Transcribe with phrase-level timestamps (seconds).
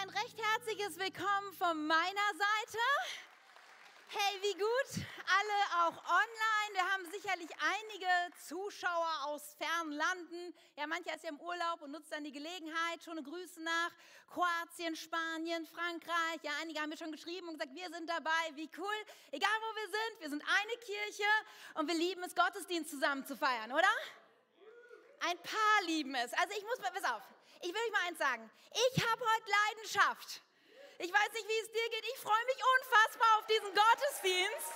[0.00, 2.78] ein recht herzliches Willkommen von meiner Seite.
[4.08, 6.72] Hey, wie gut, alle auch online.
[6.72, 8.08] Wir haben sicherlich einige
[8.48, 10.54] Zuschauer aus fernen Landen.
[10.76, 13.02] Ja, mancher ist ja im Urlaub und nutzt dann die Gelegenheit.
[13.04, 13.90] Schöne Grüße nach
[14.28, 16.40] Kroatien, Spanien, Frankreich.
[16.42, 18.50] Ja, einige haben mir schon geschrieben und gesagt, wir sind dabei.
[18.54, 18.98] Wie cool.
[19.30, 21.30] Egal wo wir sind, wir sind eine Kirche
[21.74, 23.92] und wir lieben es, Gottesdienst zusammen zu feiern, oder?
[25.20, 26.32] Ein paar lieben es.
[26.32, 27.22] Also ich muss mal, pass auf,
[27.62, 28.50] ich will euch mal eins sagen.
[28.72, 30.42] Ich habe heute Leidenschaft.
[30.98, 32.06] Ich weiß nicht, wie es dir geht.
[32.14, 34.72] Ich freue mich unfassbar auf diesen Gottesdienst.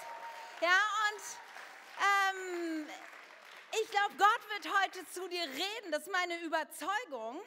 [0.61, 1.23] Ja, und
[2.03, 2.89] ähm,
[3.83, 5.91] ich glaube, Gott wird heute zu dir reden.
[5.91, 7.41] Das ist meine Überzeugung.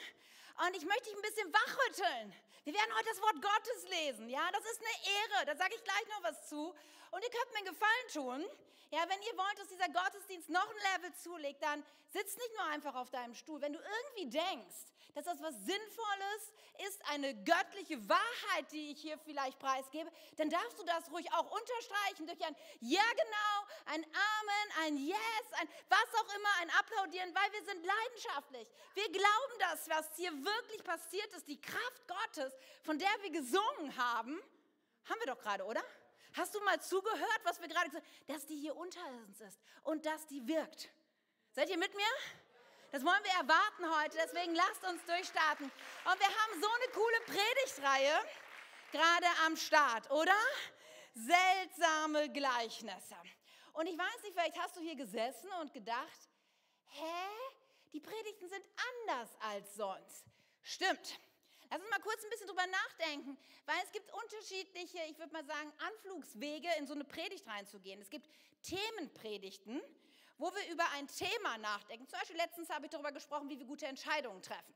[0.67, 2.35] Und ich möchte dich ein bisschen wachrütteln.
[2.65, 4.29] Wir werden heute das Wort Gottes lesen.
[4.29, 5.45] Ja, das ist eine Ehre.
[5.45, 6.75] Da sage ich gleich noch was zu.
[7.11, 8.59] Und ihr könnt mir einen Gefallen tun.
[8.91, 12.65] Ja, wenn ihr wollt, dass dieser Gottesdienst noch ein Level zulegt, dann sitz nicht nur
[12.65, 13.61] einfach auf deinem Stuhl.
[13.61, 16.53] Wenn du irgendwie denkst, dass das was Sinnvolles
[16.87, 21.51] ist, eine göttliche Wahrheit, die ich hier vielleicht preisgebe, dann darfst du das ruhig auch
[21.51, 27.35] unterstreichen durch ein Ja genau, ein Amen, ein Yes, ein was auch immer, ein Applaudieren,
[27.35, 28.69] weil wir sind leidenschaftlich.
[28.93, 33.97] Wir glauben das, was hier wirklich passiert ist, die Kraft Gottes, von der wir gesungen
[33.97, 34.39] haben,
[35.05, 35.83] haben wir doch gerade, oder?
[36.39, 38.25] Hast du mal zugehört, was wir gerade gesagt haben?
[38.27, 40.89] Dass die hier unter uns ist und dass die wirkt.
[41.51, 42.13] Seid ihr mit mir?
[42.91, 45.65] Das wollen wir erwarten heute, deswegen lasst uns durchstarten.
[45.65, 48.21] Und wir haben so eine coole Predigtreihe
[48.93, 50.39] gerade am Start, oder?
[51.13, 53.17] Seltsame Gleichnisse.
[53.73, 56.29] Und ich weiß nicht, vielleicht hast du hier gesessen und gedacht,
[56.87, 57.27] hä?
[57.91, 58.63] Die Predigten sind
[59.03, 60.23] anders als sonst.
[60.61, 61.19] Stimmt.
[61.69, 65.45] Lass uns mal kurz ein bisschen drüber nachdenken, weil es gibt unterschiedliche, ich würde mal
[65.45, 68.01] sagen, Anflugswege, in so eine Predigt reinzugehen.
[68.01, 68.27] Es gibt
[68.63, 69.81] Themenpredigten,
[70.37, 72.07] wo wir über ein Thema nachdenken.
[72.07, 74.73] Zum Beispiel letztens habe ich darüber gesprochen, wie wir gute Entscheidungen treffen.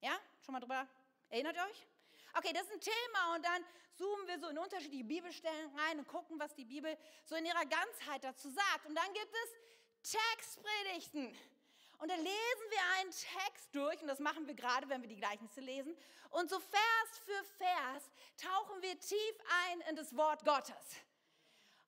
[0.00, 0.88] Ja, schon mal drüber?
[1.28, 1.86] Erinnert ihr euch?
[2.34, 6.08] Okay, das ist ein Thema und dann zoomen wir so in unterschiedliche Bibelstellen rein und
[6.08, 8.86] gucken, was die Bibel so in ihrer Ganzheit dazu sagt.
[8.86, 11.36] Und dann gibt es Textpredigten.
[12.02, 15.14] Und dann lesen wir einen Text durch, und das machen wir gerade, wenn wir die
[15.14, 15.96] Gleichnisse lesen.
[16.30, 19.34] Und so Vers für Vers tauchen wir tief
[19.68, 20.96] ein in das Wort Gottes.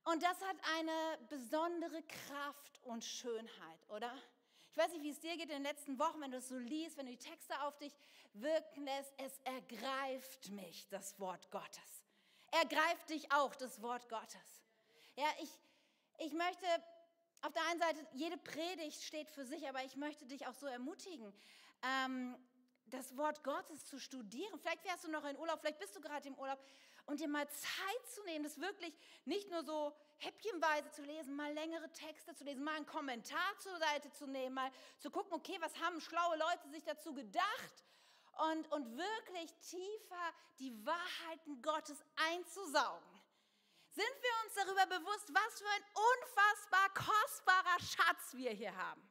[0.04, 4.16] Und das hat eine besondere Kraft und Schönheit, oder?
[4.70, 6.58] Ich weiß nicht, wie es dir geht in den letzten Wochen, wenn du es so
[6.58, 7.92] liest, wenn du die Texte auf dich
[8.34, 9.12] wirken lässt.
[9.16, 12.06] Es ergreift mich, das Wort Gottes.
[12.52, 14.62] Ergreift dich auch, das Wort Gottes.
[15.16, 15.50] Ja, ich,
[16.18, 16.66] ich möchte
[17.44, 20.66] auf der einen Seite, jede Predigt steht für sich, aber ich möchte dich auch so
[20.66, 21.32] ermutigen,
[21.82, 22.36] ähm,
[22.86, 24.58] das Wort Gottes zu studieren.
[24.60, 26.58] Vielleicht wärst du noch in Urlaub, vielleicht bist du gerade im Urlaub
[27.06, 28.96] und dir mal Zeit zu nehmen, das wirklich
[29.26, 33.76] nicht nur so häppchenweise zu lesen, mal längere Texte zu lesen, mal einen Kommentar zur
[33.78, 37.84] Seite zu nehmen, mal zu gucken, okay, was haben schlaue Leute sich dazu gedacht
[38.52, 43.23] und, und wirklich tiefer die Wahrheiten Gottes einzusaugen.
[43.94, 49.08] Sind wir uns darüber bewusst, was für ein unfassbar kostbarer Schatz wir hier haben?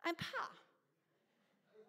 [0.00, 0.56] Ein paar.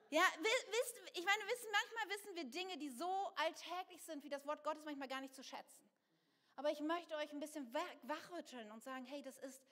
[0.10, 4.46] Ja, wisst, ich meine, wissen, manchmal wissen wir Dinge, die so alltäglich sind, wie das
[4.46, 5.90] Wort Gottes manchmal gar nicht zu schätzen.
[6.58, 9.64] Aber ich möchte euch ein bisschen wachrütteln und sagen, hey, das ist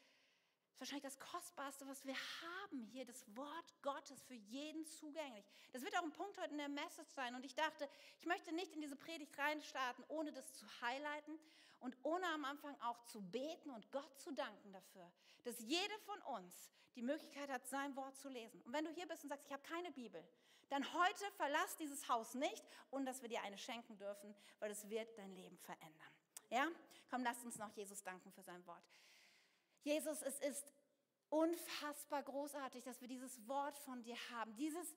[0.78, 5.46] wahrscheinlich das Kostbarste, was wir haben hier, das Wort Gottes für jeden zugänglich.
[5.74, 7.36] Das wird auch ein Punkt heute in der Message sein.
[7.36, 11.38] Und ich dachte, ich möchte nicht in diese Predigt reinstarten, ohne das zu highlighten
[11.80, 15.12] und ohne am Anfang auch zu beten und Gott zu danken dafür,
[15.44, 18.62] dass jede von uns die Möglichkeit hat, sein Wort zu lesen.
[18.64, 20.24] Und wenn du hier bist und sagst, ich habe keine Bibel,
[20.70, 24.90] dann heute verlass dieses Haus nicht und dass wir dir eine schenken dürfen, weil es
[24.90, 26.12] wird dein Leben verändern.
[26.50, 26.68] Ja?
[27.10, 28.84] Komm, lasst uns noch Jesus danken für sein Wort.
[29.82, 30.74] Jesus, es ist
[31.30, 34.56] unfassbar großartig, dass wir dieses Wort von dir haben.
[34.56, 34.96] Dieses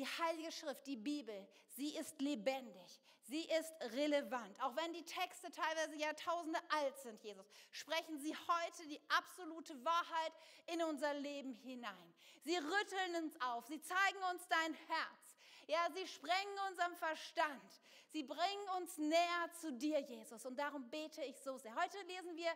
[0.00, 1.46] die Heilige Schrift, die Bibel,
[1.76, 4.58] sie ist lebendig, sie ist relevant.
[4.62, 10.32] Auch wenn die Texte teilweise Jahrtausende alt sind, Jesus, sprechen sie heute die absolute Wahrheit
[10.68, 12.14] in unser Leben hinein.
[12.44, 15.36] Sie rütteln uns auf, sie zeigen uns dein Herz.
[15.66, 17.82] Ja, sie sprengen unseren Verstand.
[18.08, 20.46] Sie bringen uns näher zu dir, Jesus.
[20.46, 21.74] Und darum bete ich so sehr.
[21.76, 22.52] Heute lesen wir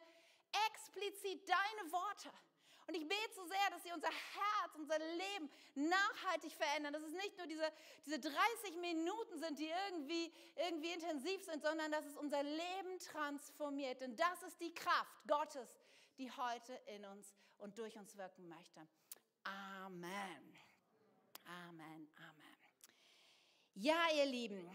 [0.66, 2.30] explizit deine Worte.
[2.86, 6.92] Und ich bete so sehr, dass sie unser Herz, unser Leben nachhaltig verändern.
[6.92, 7.72] Dass es nicht nur diese,
[8.04, 14.00] diese 30 Minuten sind, die irgendwie, irgendwie intensiv sind, sondern dass es unser Leben transformiert.
[14.00, 15.78] Denn das ist die Kraft Gottes,
[16.18, 18.86] die heute in uns und durch uns wirken möchte.
[19.44, 20.58] Amen.
[21.46, 22.08] Amen.
[22.16, 22.44] Amen.
[23.76, 24.70] Ja, ihr Lieben,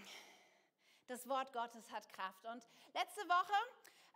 [1.08, 2.46] das Wort Gottes hat Kraft.
[2.46, 3.54] Und letzte Woche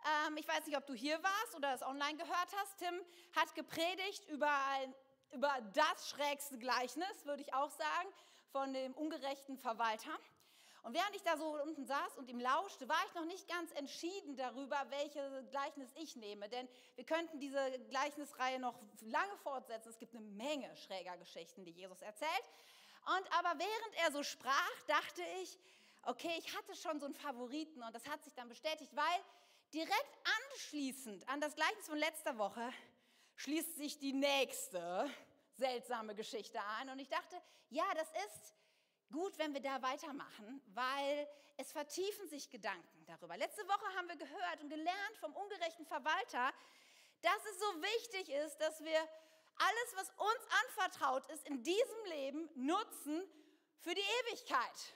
[0.04, 2.78] ähm, ich weiß nicht, ob du hier warst oder es online gehört hast.
[2.78, 2.94] Tim
[3.36, 4.56] hat gepredigt über,
[5.32, 8.08] über das schrägste Gleichnis, würde ich auch sagen,
[8.52, 10.12] von dem ungerechten Verwalter.
[10.82, 13.72] Und während ich da so unten saß und ihm lauschte, war ich noch nicht ganz
[13.72, 16.46] entschieden darüber, welche Gleichnis ich nehme.
[16.50, 19.88] Denn wir könnten diese Gleichnisreihe noch lange fortsetzen.
[19.88, 22.50] Es gibt eine Menge schräger Geschichten, die Jesus erzählt.
[23.16, 25.58] Und aber während er so sprach, dachte ich,
[26.04, 29.24] okay, ich hatte schon so einen Favoriten und das hat sich dann bestätigt, weil
[29.74, 30.18] direkt
[30.52, 32.72] anschließend an das Gleichnis von letzter Woche
[33.36, 35.10] schließt sich die nächste
[35.54, 36.90] seltsame Geschichte an.
[36.90, 37.40] Und ich dachte,
[37.70, 38.54] ja, das ist
[39.10, 43.36] gut, wenn wir da weitermachen, weil es vertiefen sich Gedanken darüber.
[43.36, 46.52] Letzte Woche haben wir gehört und gelernt vom ungerechten Verwalter,
[47.20, 48.98] dass es so wichtig ist, dass wir
[49.56, 53.22] alles, was uns anvertraut ist, in diesem Leben nutzen
[53.78, 54.94] für die Ewigkeit.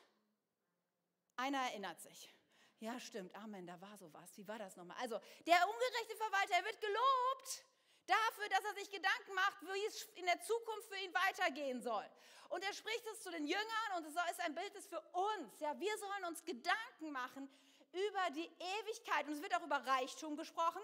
[1.37, 2.38] Einer erinnert sich.
[2.81, 3.35] Ja, stimmt.
[3.35, 4.31] Amen, da war sowas.
[4.37, 4.97] Wie war das nochmal?
[5.01, 7.65] Also, der ungerechte Verwalter wird gelobt
[8.07, 12.09] dafür, dass er sich Gedanken macht, wie es in der Zukunft für ihn weitergehen soll.
[12.51, 15.61] Und er spricht es zu den Jüngern und es ist ein Bild für uns.
[15.61, 17.51] Ja, wir sollen uns Gedanken machen
[17.93, 18.49] über die
[18.81, 19.27] Ewigkeit.
[19.27, 20.83] Und es wird auch über Reichtum gesprochen.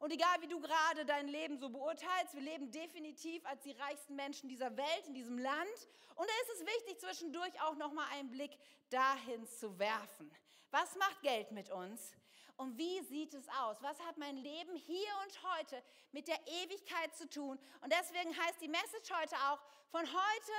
[0.00, 4.16] Und egal wie du gerade dein Leben so beurteilst, wir leben definitiv als die reichsten
[4.16, 5.88] Menschen dieser Welt, in diesem Land.
[6.16, 8.58] Und da ist es wichtig, zwischendurch auch nochmal einen Blick
[8.90, 10.30] dahin zu werfen.
[10.72, 12.16] Was macht Geld mit uns?
[12.56, 13.76] Und wie sieht es aus?
[13.82, 15.82] Was hat mein Leben hier und heute
[16.12, 17.58] mit der Ewigkeit zu tun?
[17.82, 19.60] Und deswegen heißt die Message heute auch
[19.90, 20.52] von heute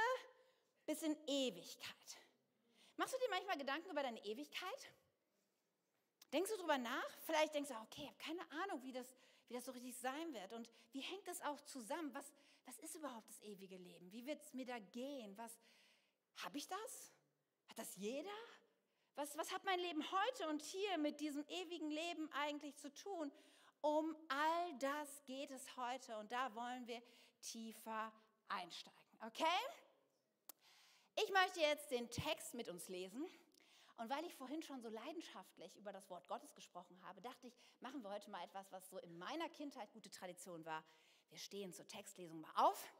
[0.85, 2.17] bis in Ewigkeit.
[2.95, 4.91] Machst du dir manchmal Gedanken über deine Ewigkeit?
[6.31, 7.09] Denkst du darüber nach?
[7.25, 9.15] Vielleicht denkst du, okay, ich habe keine Ahnung, wie das,
[9.47, 10.53] wie das so richtig sein wird.
[10.53, 12.13] Und wie hängt das auch zusammen?
[12.13, 12.31] Was,
[12.65, 14.11] was ist überhaupt das ewige Leben?
[14.11, 15.35] Wie wird es mir da gehen?
[16.37, 17.13] Habe ich das?
[17.67, 18.29] Hat das jeder?
[19.15, 23.31] Was, was hat mein Leben heute und hier mit diesem ewigen Leben eigentlich zu tun?
[23.81, 27.01] Um all das geht es heute und da wollen wir
[27.41, 28.11] tiefer
[28.47, 29.17] einsteigen.
[29.25, 29.45] Okay?
[31.15, 33.23] Ich möchte jetzt den Text mit uns lesen.
[33.97, 37.55] Und weil ich vorhin schon so leidenschaftlich über das Wort Gottes gesprochen habe, dachte ich,
[37.79, 40.83] machen wir heute mal etwas, was so in meiner Kindheit gute Tradition war.
[41.29, 42.91] Wir stehen zur Textlesung mal auf,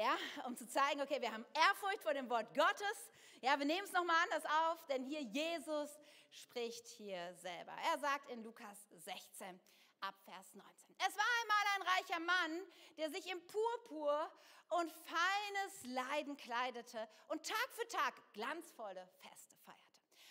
[0.00, 0.16] ja,
[0.46, 3.10] um zu zeigen, okay, wir haben Ehrfurcht vor dem Wort Gottes.
[3.42, 5.90] Ja, wir nehmen es nochmal anders auf, denn hier Jesus
[6.30, 7.72] spricht hier selber.
[7.92, 9.60] Er sagt in Lukas 16,
[10.00, 10.96] ab Vers 19.
[10.98, 14.30] Es war einmal ein reicher Mann, der sich im Purpur
[14.70, 19.80] und feines Leiden kleidete und Tag für Tag glanzvolle Feste feierte.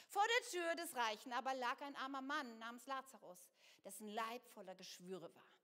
[0.08, 3.40] Vor der Tür des Reichen aber lag ein armer Mann namens Lazarus,
[3.84, 5.59] dessen Leib voller Geschwüre war.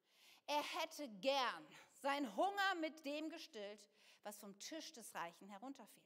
[0.48, 1.68] Er hätte gern
[2.02, 3.90] seinen Hunger mit dem gestillt,
[4.24, 6.04] was vom Tisch des Reichen herunterfiel.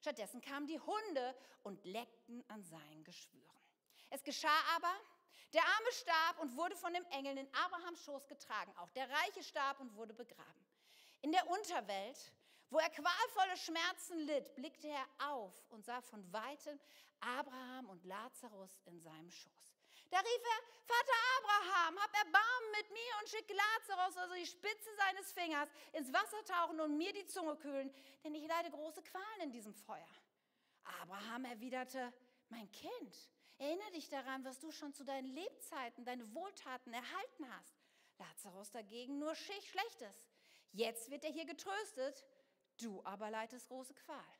[0.00, 3.44] Stattdessen kamen die Hunde und leckten an seinen Geschwüren.
[4.10, 4.92] Es geschah aber,
[5.52, 8.72] der Arme starb und wurde von dem Engel in Abrahams Schoß getragen.
[8.78, 10.66] Auch der Reiche starb und wurde begraben.
[11.22, 12.32] In der Unterwelt
[12.70, 16.78] wo er qualvolle Schmerzen litt, blickte er auf und sah von weitem
[17.18, 19.69] Abraham und Lazarus in seinem Schoß.
[20.10, 24.90] Da rief er, Vater Abraham, hab Erbarmen mit mir und schick Lazarus, also die Spitze
[24.96, 29.40] seines Fingers, ins Wasser tauchen und mir die Zunge kühlen, denn ich leide große Qualen
[29.42, 30.08] in diesem Feuer.
[31.02, 32.12] Abraham erwiderte,
[32.48, 37.80] mein Kind, erinnere dich daran, was du schon zu deinen Lebzeiten, deine Wohltaten erhalten hast.
[38.18, 40.28] Lazarus dagegen nur Schlechtes.
[40.72, 42.26] Jetzt wird er hier getröstet,
[42.80, 44.39] Du aber leidest große Qual.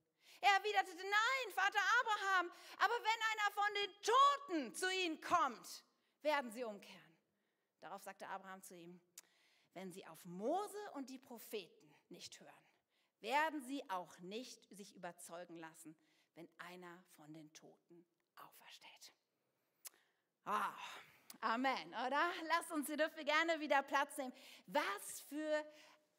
[0.41, 5.83] Er erwiderte, nein, Vater Abraham, aber wenn einer von den Toten zu ihnen kommt,
[6.21, 7.15] werden sie umkehren.
[7.79, 8.99] Darauf sagte Abraham zu ihm,
[9.73, 12.53] wenn sie auf Mose und die Propheten nicht hören,
[13.19, 15.95] werden sie auch nicht sich überzeugen lassen,
[16.33, 18.05] wenn einer von den Toten
[18.35, 19.13] aufersteht.
[20.45, 22.31] Oh, Amen, oder?
[22.47, 24.33] Lass uns, ihr dürft gerne wieder Platz nehmen.
[24.67, 25.65] Was für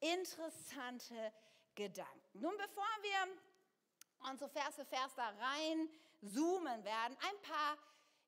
[0.00, 1.32] interessante
[1.74, 2.40] Gedanken.
[2.40, 3.40] Nun, bevor wir
[4.30, 5.88] uns so Vers für Vers da rein
[6.22, 7.78] zoomen werden, ein paar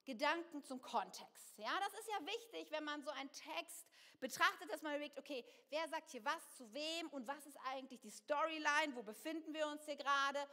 [0.04, 1.58] Gedanken zum Kontext.
[1.58, 3.86] Ja, das ist ja wichtig, wenn man so einen Text
[4.20, 8.00] betrachtet, dass man überlegt, okay, wer sagt hier was zu wem und was ist eigentlich
[8.00, 10.46] die Storyline, wo befinden wir uns hier gerade?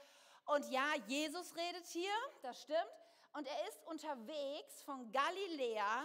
[0.45, 2.79] Und ja, Jesus redet hier, das stimmt,
[3.33, 6.03] und er ist unterwegs von Galiläa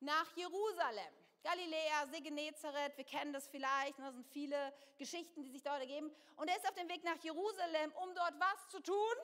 [0.00, 1.14] nach Jerusalem.
[1.46, 6.10] Galiläa, See Genezareth, wir kennen das vielleicht, da sind viele Geschichten, die sich dort ergeben.
[6.36, 9.16] Und er ist auf dem Weg nach Jerusalem, um dort was zu tun?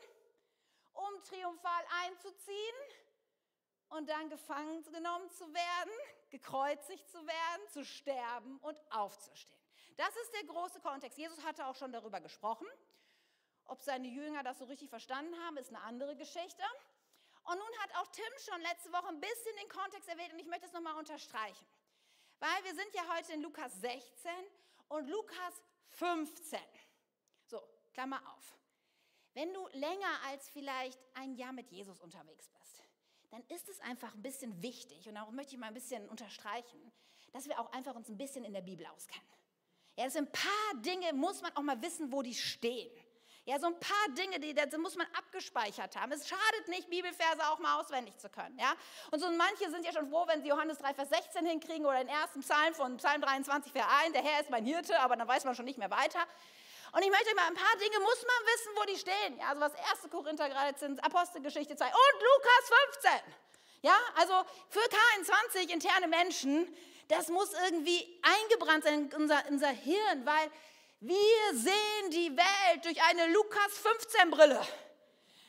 [0.93, 2.77] Um triumphal einzuziehen?
[3.93, 5.93] und dann gefangen genommen zu werden,
[6.31, 9.61] gekreuzigt zu werden, zu sterben und aufzustehen.
[9.97, 11.19] Das ist der große Kontext.
[11.19, 12.67] Jesus hatte auch schon darüber gesprochen.
[13.67, 16.63] Ob seine Jünger das so richtig verstanden haben, ist eine andere Geschichte.
[17.45, 20.47] Und nun hat auch Tim schon letzte Woche ein bisschen den Kontext erwähnt und ich
[20.47, 21.67] möchte es nochmal unterstreichen.
[22.43, 24.33] Weil wir sind ja heute in Lukas 16
[24.89, 26.59] und Lukas 15.
[27.47, 28.59] So, Klammer auf.
[29.33, 32.83] Wenn du länger als vielleicht ein Jahr mit Jesus unterwegs bist,
[33.31, 36.91] dann ist es einfach ein bisschen wichtig und darum möchte ich mal ein bisschen unterstreichen,
[37.33, 39.25] dass wir auch einfach uns ein bisschen in der Bibel auskennen.
[39.97, 42.91] Ja, es sind ein paar Dinge, muss man auch mal wissen, wo die stehen.
[43.45, 46.13] Ja, so ein paar Dinge, die, die muss man abgespeichert haben.
[46.13, 48.57] Es schadet nicht, Bibelverse auch mal auswendig zu können.
[48.57, 48.73] Ja?
[49.11, 51.99] Und so manche sind ja schon froh, wenn sie Johannes 3, Vers 16 hinkriegen oder
[51.99, 55.27] den ersten Psalm von Psalm 23, Vers 1, der Herr ist mein Hirte, aber dann
[55.27, 56.21] weiß man schon nicht mehr weiter.
[56.93, 59.39] Und ich möchte mal, ein paar Dinge muss man wissen, wo die stehen.
[59.39, 60.11] Ja, also was 1.
[60.11, 62.71] Korinther gerade sind, Apostelgeschichte 2 und Lukas
[63.03, 63.11] 15.
[63.81, 64.35] Ja, also
[64.69, 66.73] für K21 interne Menschen,
[67.09, 70.51] das muss irgendwie eingebrannt sein in unser, in unser Hirn, weil
[71.05, 74.61] wir sehen die Welt durch eine Lukas 15 Brille.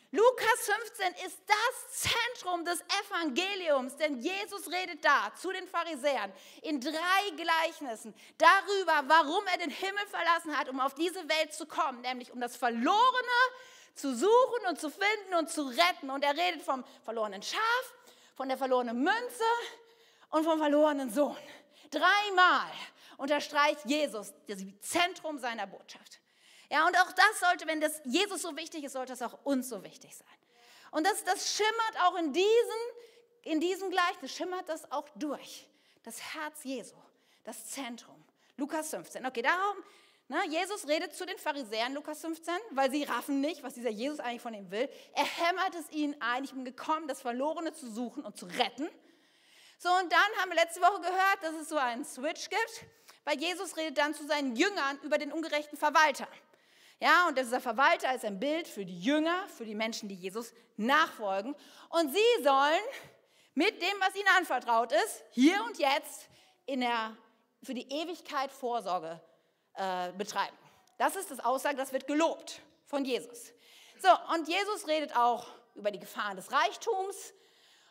[0.10, 6.34] Lukas 15 ist das Zentrum des Evangeliums, denn Jesus redet da zu den Pharisäern
[6.64, 11.68] in drei Gleichnissen darüber, warum er den Himmel verlassen hat, um auf diese Welt zu
[11.68, 13.42] kommen, nämlich um das Verlorene
[13.94, 16.10] zu suchen und zu finden und zu retten.
[16.10, 17.94] Und er redet vom verlorenen Schaf,
[18.36, 19.44] von der verlorenen Münze
[20.32, 21.38] und vom verlorenen Sohn.
[21.92, 22.72] Dreimal
[23.18, 26.20] unterstreicht Jesus das Zentrum seiner Botschaft.
[26.70, 29.70] Ja, und auch das sollte, wenn das Jesus so wichtig ist, sollte das auch uns
[29.70, 30.28] so wichtig sein.
[30.92, 32.46] Und das, das schimmert auch in diesem,
[33.44, 35.68] in diesem Gleichnis, schimmert das auch durch.
[36.04, 36.96] Das Herz Jesu,
[37.44, 38.24] das Zentrum.
[38.58, 39.26] Lukas 15.
[39.26, 39.84] Okay, darum,
[40.28, 44.20] na, Jesus redet zu den Pharisäern, Lukas 15, weil sie raffen nicht, was dieser Jesus
[44.20, 44.90] eigentlich von ihnen will.
[45.14, 48.90] Er hämmert es ihnen ein, ich bin gekommen, das Verlorene zu suchen und zu retten.
[49.78, 52.86] So, und dann haben wir letzte Woche gehört, dass es so einen Switch gibt,
[53.26, 56.28] weil Jesus redet dann zu seinen Jüngern über den ungerechten Verwalter.
[57.00, 60.54] Ja, und dieser Verwalter ist ein Bild für die Jünger, für die Menschen, die Jesus
[60.78, 61.56] nachfolgen.
[61.90, 62.84] Und sie sollen
[63.56, 66.30] mit dem, was ihnen anvertraut ist, hier und jetzt
[66.66, 67.16] in der,
[67.62, 69.22] für die Ewigkeit Vorsorge
[69.74, 70.58] äh, betreiben.
[70.98, 73.52] Das ist das Aussage, das wird gelobt von Jesus.
[74.02, 77.34] So, und Jesus redet auch über die Gefahren des Reichtums,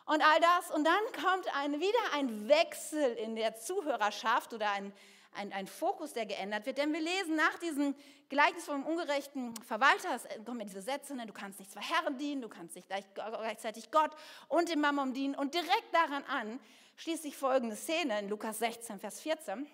[0.07, 0.71] und all das.
[0.71, 4.93] Und dann kommt ein, wieder ein Wechsel in der Zuhörerschaft oder ein,
[5.35, 6.79] ein, ein Fokus, der geändert wird.
[6.79, 7.95] Denn wir lesen nach diesem
[8.29, 12.19] Gleichnis vom ungerechten Verwalter, es kommen ja diese Sätze, ne, du kannst nicht zwei Herren
[12.19, 14.11] dienen, du kannst nicht gleichzeitig Gott
[14.49, 15.35] und dem Mammon dienen.
[15.35, 16.61] Und direkt daran an
[16.97, 19.67] schließt sich folgende Szene in Lukas 16, Vers 14.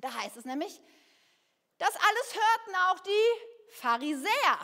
[0.00, 0.80] Da heißt es nämlich,
[1.78, 4.58] das alles hörten auch die Pharisäer,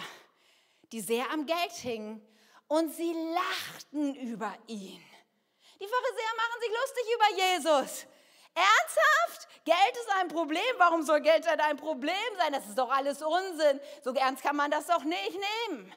[0.92, 2.26] die sehr am Geld hingen
[2.68, 5.02] und sie lachten über ihn.
[5.80, 8.06] Die Pharisäer machen sich lustig über Jesus.
[8.54, 9.48] Ernsthaft?
[9.64, 10.60] Geld ist ein Problem.
[10.78, 12.52] Warum soll Geld denn ein Problem sein?
[12.52, 13.80] Das ist doch alles Unsinn.
[14.02, 15.92] So ernst kann man das doch nicht nehmen.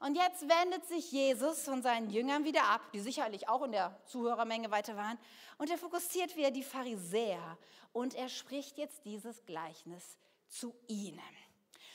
[0.00, 3.96] Und jetzt wendet sich Jesus von seinen Jüngern wieder ab, die sicherlich auch in der
[4.06, 5.16] Zuhörermenge weiter waren.
[5.58, 7.56] Und er fokussiert wieder die Pharisäer.
[7.92, 10.16] Und er spricht jetzt dieses Gleichnis
[10.48, 11.20] zu ihnen.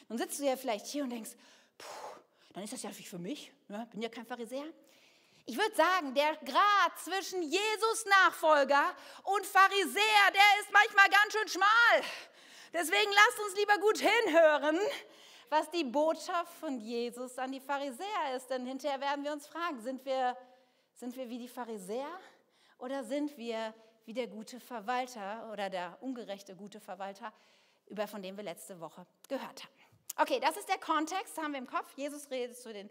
[0.07, 1.31] Nun sitzt du ja vielleicht hier und denkst,
[1.77, 2.19] puh,
[2.53, 3.87] dann ist das ja für mich, ne?
[3.91, 4.65] bin ja kein Pharisäer.
[5.49, 11.47] Ich würde sagen, der Grad zwischen Jesus Nachfolger und Pharisäer, der ist manchmal ganz schön
[11.47, 12.03] schmal.
[12.73, 14.77] Deswegen lasst uns lieber gut hinhören,
[15.49, 18.49] was die Botschaft von Jesus an die Pharisäer ist.
[18.49, 20.35] Denn hinterher werden wir uns fragen, sind wir,
[20.95, 22.11] sind wir wie die Pharisäer
[22.77, 23.73] oder sind wir
[24.03, 27.31] wie der gute Verwalter oder der ungerechte gute Verwalter,
[27.85, 29.73] über von dem wir letzte Woche gehört haben.
[30.17, 31.93] Okay, das ist der Kontext, haben wir im Kopf.
[31.95, 32.89] Jesus redet zu den,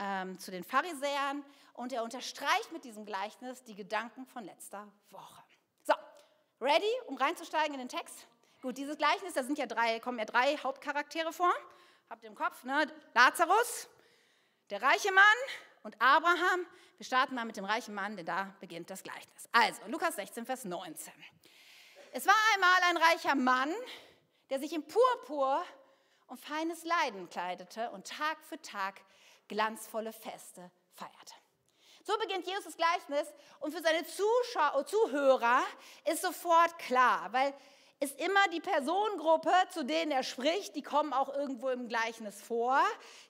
[0.00, 5.42] ähm, zu den Pharisäern und er unterstreicht mit diesem Gleichnis die Gedanken von letzter Woche.
[5.82, 5.94] So,
[6.60, 8.26] ready, um reinzusteigen in den Text?
[8.62, 11.52] Gut, dieses Gleichnis, da sind ja drei, kommen ja drei Hauptcharaktere vor.
[12.08, 12.86] Habt ihr im Kopf, ne?
[13.14, 13.88] Lazarus,
[14.70, 15.24] der reiche Mann
[15.82, 16.66] und Abraham.
[16.96, 19.48] Wir starten mal mit dem reichen Mann, denn da beginnt das Gleichnis.
[19.52, 21.12] Also, Lukas 16, Vers 19.
[22.12, 23.72] Es war einmal ein reicher Mann,
[24.50, 25.62] der sich im Purpur
[26.26, 29.00] und feines Leiden kleidete und Tag für Tag
[29.50, 31.34] glanzvolle Feste feierte.
[32.04, 33.26] So beginnt Jesus das Gleichnis
[33.58, 35.62] und für seine Zuschauer, Zuhörer
[36.10, 37.52] ist sofort klar, weil
[37.98, 42.80] es immer die Personengruppe, zu denen er spricht, die kommen auch irgendwo im Gleichnis vor.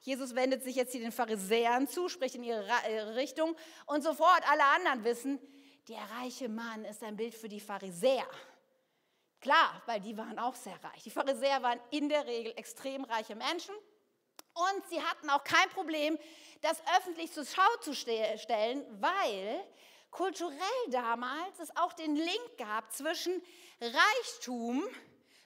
[0.02, 4.64] Jesus wendet sich jetzt hier den Pharisäern zu, spricht in ihre Richtung und sofort alle
[4.76, 5.40] anderen wissen,
[5.88, 8.28] der reiche Mann ist ein Bild für die Pharisäer.
[9.40, 11.02] Klar, weil die waren auch sehr reich.
[11.02, 13.74] Die Pharisäer waren in der Regel extrem reiche Menschen
[14.54, 16.18] und sie hatten auch kein Problem,
[16.62, 19.64] das öffentlich zur Schau zu stellen, weil
[20.10, 20.58] kulturell
[20.90, 23.42] damals es auch den Link gab zwischen
[23.80, 24.84] Reichtum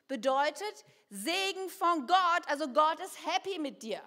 [0.08, 4.00] bedeutet Segen von Gott, also Gott ist happy mit dir.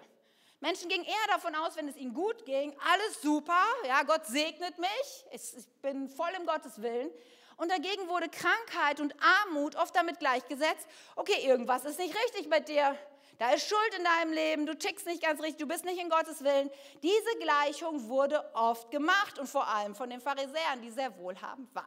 [0.60, 4.76] Menschen gingen eher davon aus, wenn es ihnen gut ging, alles super, ja, Gott segnet
[4.78, 7.10] mich, ich bin voll im Gottes Willen.
[7.56, 10.86] Und dagegen wurde Krankheit und Armut oft damit gleichgesetzt,
[11.16, 12.96] okay, irgendwas ist nicht richtig bei dir,
[13.38, 16.10] da ist Schuld in deinem Leben, du tickst nicht ganz richtig, du bist nicht in
[16.10, 16.70] Gottes Willen.
[17.02, 21.86] Diese Gleichung wurde oft gemacht und vor allem von den Pharisäern, die sehr wohlhabend waren.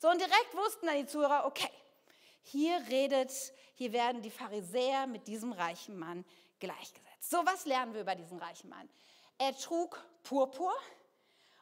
[0.00, 1.70] So, und direkt wussten dann die Zuhörer, okay,
[2.42, 3.32] hier redet,
[3.74, 6.24] hier werden die Pharisäer mit diesem reichen Mann
[6.58, 7.30] gleichgesetzt.
[7.30, 8.88] So, was lernen wir über diesen reichen Mann?
[9.36, 10.74] Er trug Purpur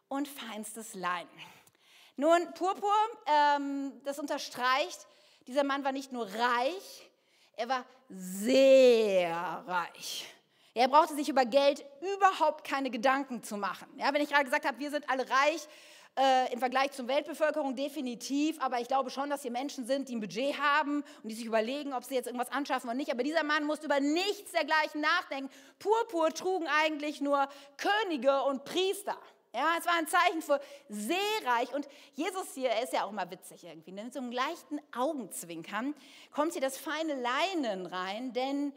[0.08, 1.28] und feinstes Leinen.
[2.16, 2.94] Nun, Purpur,
[3.26, 5.06] ähm, das unterstreicht,
[5.46, 7.10] dieser Mann war nicht nur reich,
[7.56, 10.26] er war sehr reich.
[10.74, 11.84] Er brauchte sich über Geld
[12.16, 13.88] überhaupt keine Gedanken zu machen.
[13.96, 15.66] Ja, wenn ich gerade gesagt habe, wir sind alle reich,
[16.18, 20.16] äh, im Vergleich zur Weltbevölkerung definitiv, aber ich glaube schon, dass hier Menschen sind, die
[20.16, 23.12] ein Budget haben und die sich überlegen, ob sie jetzt irgendwas anschaffen oder nicht.
[23.12, 25.50] Aber dieser Mann musste über nichts dergleichen nachdenken.
[25.78, 29.18] Purpur trugen eigentlich nur Könige und Priester.
[29.56, 30.60] Ja, es war ein Zeichen für
[30.90, 31.72] sehr reich.
[31.72, 33.90] Und Jesus hier, er ist ja auch mal witzig irgendwie.
[33.90, 34.04] Ne?
[34.04, 35.94] Mit so einem leichten Augenzwinkern
[36.30, 38.74] kommt hier das feine Leinen rein, denn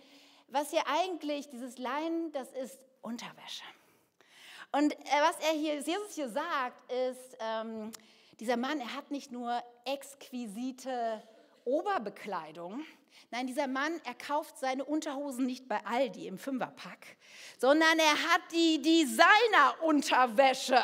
[0.47, 3.65] was hier eigentlich, dieses Leinen, das ist Unterwäsche.
[4.71, 7.91] Und äh, was er hier, Jesus hier sagt, ist, ähm,
[8.39, 11.21] dieser Mann, er hat nicht nur exquisite
[11.65, 12.85] Oberbekleidung,
[13.31, 17.17] nein, dieser Mann, er kauft seine Unterhosen nicht bei Aldi im Fünferpack,
[17.57, 20.81] sondern er hat die Designer-Unterwäsche.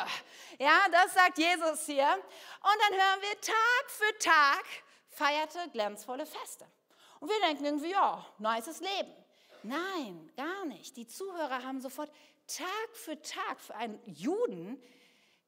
[0.58, 2.08] Ja, das sagt Jesus hier.
[2.08, 4.64] Und dann hören wir, Tag für Tag
[5.10, 6.66] feierte glänzvolle Feste.
[7.20, 9.12] Und wir denken irgendwie, ja, nices Leben.
[9.62, 10.96] Nein, gar nicht.
[10.96, 12.10] Die Zuhörer haben sofort
[12.46, 14.82] Tag für Tag für einen Juden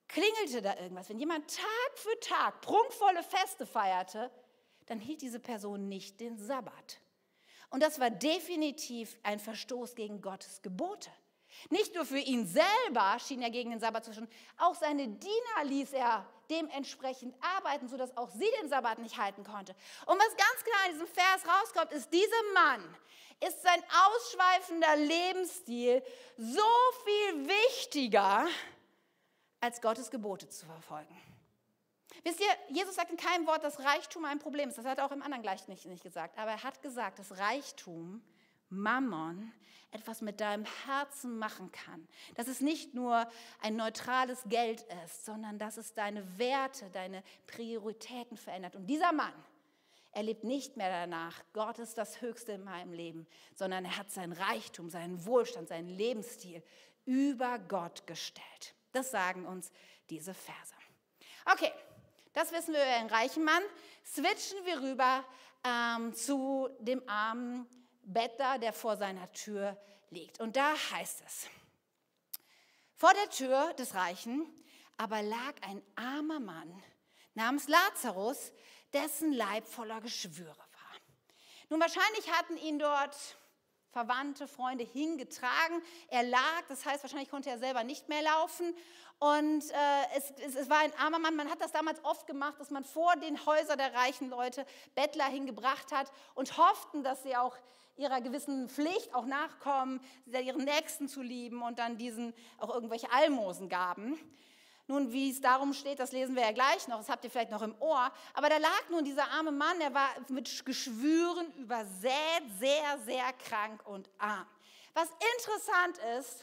[0.08, 1.08] klingelte da irgendwas.
[1.08, 4.30] Wenn jemand Tag für Tag prunkvolle Feste feierte,
[4.88, 7.00] dann hielt diese Person nicht den Sabbat.
[7.70, 11.10] Und das war definitiv ein Verstoß gegen Gottes Gebote.
[11.70, 15.64] Nicht nur für ihn selber schien er gegen den Sabbat zu stehen, auch seine Diener
[15.64, 19.74] ließ er dementsprechend arbeiten, sodass auch sie den Sabbat nicht halten konnte.
[20.06, 22.96] Und was ganz klar in diesem Vers rauskommt, ist, dieser Mann
[23.46, 26.02] ist sein ausschweifender Lebensstil
[26.36, 26.62] so
[27.04, 28.46] viel wichtiger,
[29.60, 31.27] als Gottes Gebote zu verfolgen.
[32.24, 34.78] Wisst ihr, Jesus sagt in keinem Wort, dass Reichtum ein Problem ist.
[34.78, 36.38] Das hat er auch im anderen gleich nicht, nicht gesagt.
[36.38, 38.22] Aber er hat gesagt, dass Reichtum,
[38.70, 39.52] Mammon,
[39.90, 42.06] etwas mit deinem Herzen machen kann.
[42.34, 43.26] Dass es nicht nur
[43.60, 48.76] ein neutrales Geld ist, sondern dass es deine Werte, deine Prioritäten verändert.
[48.76, 49.32] Und dieser Mann,
[50.12, 54.10] er lebt nicht mehr danach, Gott ist das Höchste in meinem Leben, sondern er hat
[54.10, 56.62] sein Reichtum, seinen Wohlstand, seinen Lebensstil
[57.04, 58.74] über Gott gestellt.
[58.92, 59.70] Das sagen uns
[60.10, 60.74] diese Verse.
[61.50, 61.72] Okay,
[62.32, 63.62] das wissen wir über den reichen Mann.
[64.04, 65.24] Switchen wir rüber
[65.64, 67.66] ähm, zu dem armen
[68.02, 69.76] Bettler, der vor seiner Tür
[70.10, 70.40] liegt.
[70.40, 71.46] Und da heißt es,
[72.94, 74.46] vor der Tür des Reichen
[74.98, 76.82] aber lag ein armer Mann
[77.34, 78.52] namens Lazarus,
[78.92, 80.66] dessen Leib voller Geschwüre war.
[81.70, 83.16] Nun, wahrscheinlich hatten ihn dort
[83.90, 85.82] Verwandte, Freunde hingetragen.
[86.08, 88.74] Er lag, das heißt, wahrscheinlich konnte er selber nicht mehr laufen.
[89.18, 91.34] Und äh, es, es, es, war ein armer Mann.
[91.34, 95.24] Man hat das damals oft gemacht, dass man vor den Häusern der reichen Leute Bettler
[95.24, 97.56] hingebracht hat und hofften, dass sie auch
[97.96, 103.68] ihrer gewissen Pflicht auch nachkommen, ihren Nächsten zu lieben und dann diesen auch irgendwelche Almosen
[103.68, 104.18] gaben.
[104.90, 107.50] Nun, wie es darum steht, das lesen wir ja gleich noch, das habt ihr vielleicht
[107.50, 108.10] noch im Ohr.
[108.32, 113.86] Aber da lag nun dieser arme Mann, der war mit Geschwüren übersät, sehr, sehr krank
[113.86, 114.46] und arm.
[114.94, 116.42] Was interessant ist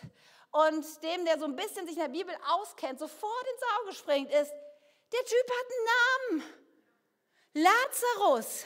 [0.52, 4.30] und dem, der so ein bisschen sich in der Bibel auskennt, sofort ins Auge springt,
[4.30, 4.52] ist,
[5.12, 6.54] der Typ hat einen Namen.
[7.54, 8.66] Lazarus.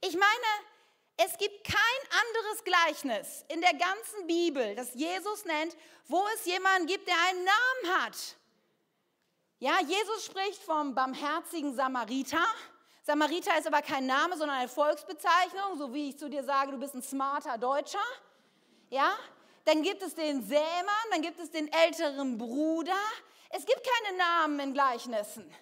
[0.00, 0.50] Ich meine,
[1.18, 1.76] es gibt kein
[2.20, 5.76] anderes Gleichnis in der ganzen Bibel, das Jesus nennt,
[6.08, 8.16] wo es jemanden gibt, der einen Namen hat.
[9.62, 12.42] Ja, Jesus spricht vom barmherzigen Samariter.
[13.02, 16.78] Samariter ist aber kein Name, sondern eine Volksbezeichnung, so wie ich zu dir sage, du
[16.78, 17.98] bist ein smarter Deutscher.
[18.88, 19.12] Ja,
[19.66, 22.96] dann gibt es den Sämann, dann gibt es den älteren Bruder.
[23.50, 25.54] Es gibt keine Namen in Gleichnissen.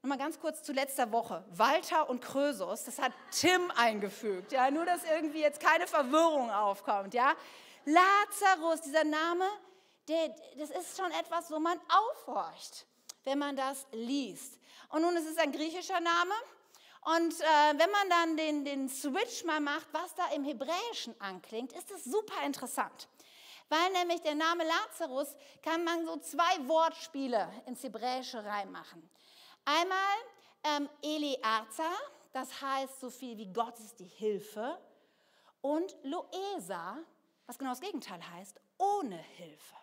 [0.00, 1.44] Nochmal ganz kurz zu letzter Woche.
[1.50, 4.50] Walter und Krösus, das hat Tim eingefügt.
[4.52, 7.12] Ja, nur, dass irgendwie jetzt keine Verwirrung aufkommt.
[7.12, 7.34] Ja,
[7.84, 9.44] Lazarus, dieser Name,
[10.08, 12.86] der, das ist schon etwas, wo man aufhorcht
[13.24, 14.58] wenn man das liest.
[14.90, 16.34] Und nun ist es ein griechischer Name.
[17.02, 21.72] Und äh, wenn man dann den, den Switch mal macht, was da im Hebräischen anklingt,
[21.72, 23.08] ist es super interessant.
[23.68, 29.08] Weil nämlich der Name Lazarus kann man so zwei Wortspiele ins Hebräische reinmachen.
[29.64, 30.16] Einmal
[30.64, 31.90] ähm, Eli Arza,
[32.32, 34.78] das heißt so viel wie Gott ist die Hilfe.
[35.62, 36.98] Und Loesa,
[37.46, 39.76] was genau das Gegenteil heißt, ohne Hilfe.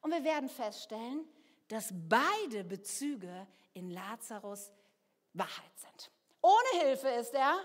[0.00, 1.24] Und wir werden feststellen,
[1.72, 4.70] dass beide Bezüge in Lazarus
[5.32, 6.10] Wahrheit sind.
[6.42, 7.58] Ohne Hilfe ist er,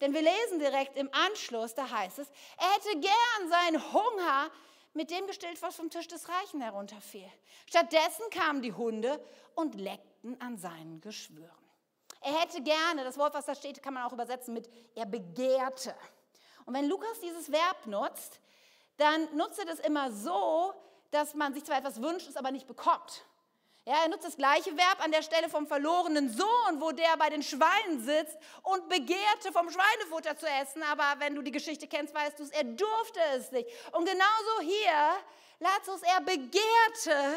[0.00, 4.50] denn wir lesen direkt im Anschluss, da heißt es, er hätte gern seinen Hunger
[4.94, 7.30] mit dem gestillt, was vom Tisch des Reichen herunterfiel.
[7.66, 9.22] Stattdessen kamen die Hunde
[9.54, 11.50] und leckten an seinen Geschwüren.
[12.22, 15.94] Er hätte gerne, das Wort, was da steht, kann man auch übersetzen mit er begehrte.
[16.64, 18.40] Und wenn Lukas dieses Verb nutzt,
[18.96, 20.72] dann nutzt er das immer so,
[21.10, 23.24] dass man sich zwar etwas wünscht, es aber nicht bekommt.
[23.90, 27.28] Ja, er nutzt das gleiche Verb an der Stelle vom verlorenen Sohn, wo der bei
[27.28, 30.84] den Schweinen sitzt und begehrte vom Schweinefutter zu essen.
[30.84, 33.68] Aber wenn du die Geschichte kennst, weißt du es, er durfte es nicht.
[33.90, 35.16] Und genauso hier,
[35.58, 37.36] Lazarus, er begehrte,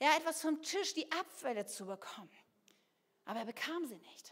[0.00, 2.36] ja, etwas vom Tisch, die Abfälle zu bekommen.
[3.24, 4.31] Aber er bekam sie nicht.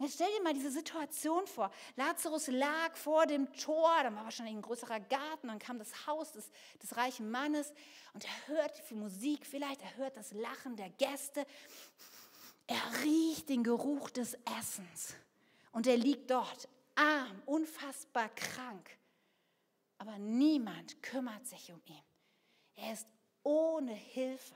[0.00, 1.70] Und jetzt stell dir mal diese Situation vor.
[1.94, 6.32] Lazarus lag vor dem Tor, da war wahrscheinlich ein größerer Garten, dann kam das Haus
[6.32, 6.50] des,
[6.82, 7.70] des reichen Mannes
[8.14, 11.44] und er hört viel Musik vielleicht, er hört das Lachen der Gäste,
[12.66, 15.16] er riecht den Geruch des Essens
[15.72, 18.96] und er liegt dort, arm, unfassbar krank.
[19.98, 22.02] Aber niemand kümmert sich um ihn.
[22.76, 23.06] Er ist
[23.42, 24.54] ohne Hilfe.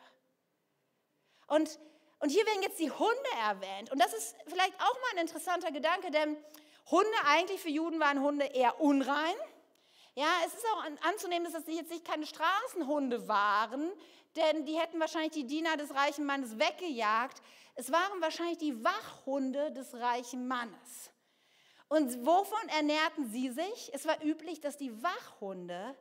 [1.49, 1.79] Und
[2.25, 3.93] und hier werden jetzt die Hunde erwähnt.
[3.93, 6.39] Und das ist vielleicht auch mal ein interessanter Gedanke, denn
[6.91, 9.35] Hunde eigentlich für Juden waren Hunde eher unrein.
[10.15, 13.93] Ja, es ist auch anzunehmen, dass das jetzt nicht keine Straßenhunde waren,
[14.37, 17.43] denn die hätten wahrscheinlich die Diener des reichen Mannes weggejagt.
[17.75, 21.11] Es waren wahrscheinlich die Wachhunde des reichen Mannes.
[21.89, 23.91] Und wovon ernährten sie sich?
[23.93, 25.95] Es war üblich, dass die Wachhunde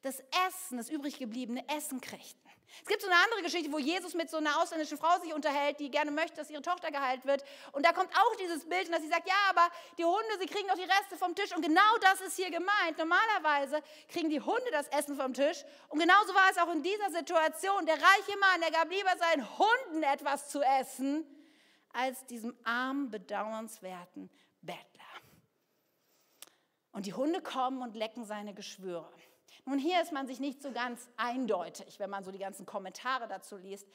[0.00, 2.45] das Essen, das übrig gebliebene Essen kriegten.
[2.82, 5.80] Es gibt so eine andere Geschichte, wo Jesus mit so einer ausländischen Frau sich unterhält,
[5.80, 7.42] die gerne möchte, dass ihre Tochter geheilt wird.
[7.72, 10.68] Und da kommt auch dieses Bild, dass sie sagt, ja, aber die Hunde, sie kriegen
[10.68, 11.54] doch die Reste vom Tisch.
[11.54, 12.98] Und genau das ist hier gemeint.
[12.98, 15.64] Normalerweise kriegen die Hunde das Essen vom Tisch.
[15.88, 17.86] Und genauso war es auch in dieser Situation.
[17.86, 21.24] Der reiche Mann, der gab lieber seinen Hunden etwas zu essen,
[21.92, 25.02] als diesem armen, bedauernswerten Bettler.
[26.92, 29.10] Und die Hunde kommen und lecken seine Geschwüre.
[29.64, 33.26] Nun, hier ist man sich nicht so ganz eindeutig, wenn man so die ganzen Kommentare
[33.28, 33.86] dazu liest.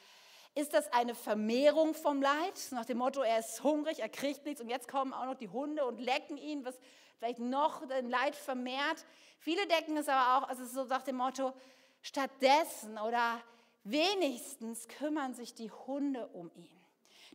[0.54, 2.68] Ist das eine Vermehrung vom Leid?
[2.72, 5.48] Nach dem Motto, er ist hungrig, er kriegt nichts und jetzt kommen auch noch die
[5.48, 6.78] Hunde und lecken ihn, was
[7.16, 9.06] vielleicht noch den Leid vermehrt.
[9.38, 11.54] Viele decken es aber auch, also so nach dem Motto,
[12.02, 13.40] stattdessen oder
[13.84, 16.82] wenigstens kümmern sich die Hunde um ihn.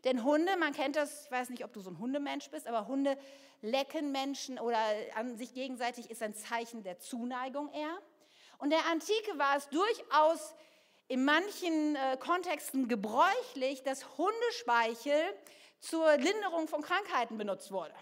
[0.03, 2.87] Denn Hunde, man kennt das, ich weiß nicht, ob du so ein Hundemensch bist, aber
[2.87, 3.17] Hunde
[3.61, 4.79] lecken Menschen oder
[5.15, 7.97] an sich gegenseitig ist ein Zeichen der Zuneigung eher.
[8.58, 10.54] Und der Antike war es durchaus
[11.08, 15.22] in manchen äh, Kontexten gebräuchlich, dass Hundespeichel
[15.80, 17.93] zur Linderung von Krankheiten benutzt wurde.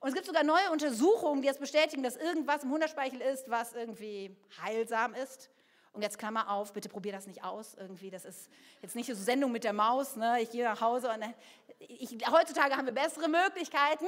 [0.00, 3.72] Und es gibt sogar neue Untersuchungen, die jetzt bestätigen, dass irgendwas im Hundespeichel ist, was
[3.72, 5.50] irgendwie heilsam ist.
[5.92, 7.74] Und jetzt Klammer auf, bitte probier das nicht aus.
[7.74, 8.50] Irgendwie, das ist
[8.82, 10.14] jetzt nicht so Sendung mit der Maus.
[10.14, 10.42] Ne?
[10.42, 11.32] Ich gehe nach Hause und äh,
[11.78, 14.06] ich, heutzutage haben wir bessere Möglichkeiten.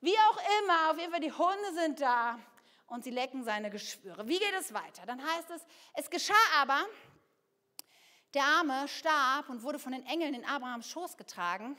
[0.00, 2.38] Wie auch immer, auf jeden Fall die Hunde sind da
[2.86, 4.26] und sie lecken seine Geschwüre.
[4.28, 5.06] Wie geht es weiter?
[5.06, 6.86] Dann heißt es, es geschah aber,
[8.34, 11.76] der Arme starb und wurde von den Engeln in Abrahams Schoß getragen.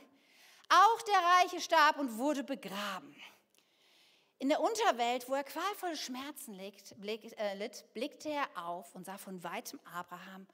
[0.69, 3.15] Auch der Reiche starb und wurde begraben.
[4.37, 9.05] In der Unterwelt, wo er qualvolle Schmerzen litt, blick, äh, litt, blickte er auf und
[9.05, 10.47] sah von weitem Abraham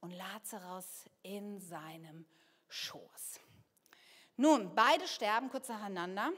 [0.00, 2.26] und Lazarus in seinem
[2.68, 3.40] Schoß.
[4.36, 6.32] Nun, beide sterben kurz nacheinander.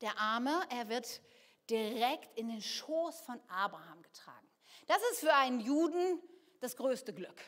[0.00, 1.20] Der Arme, er wird
[1.70, 4.48] direkt in den Schoß von Abraham getragen.
[4.86, 6.20] Das ist für einen Juden
[6.60, 7.40] das größte Glück.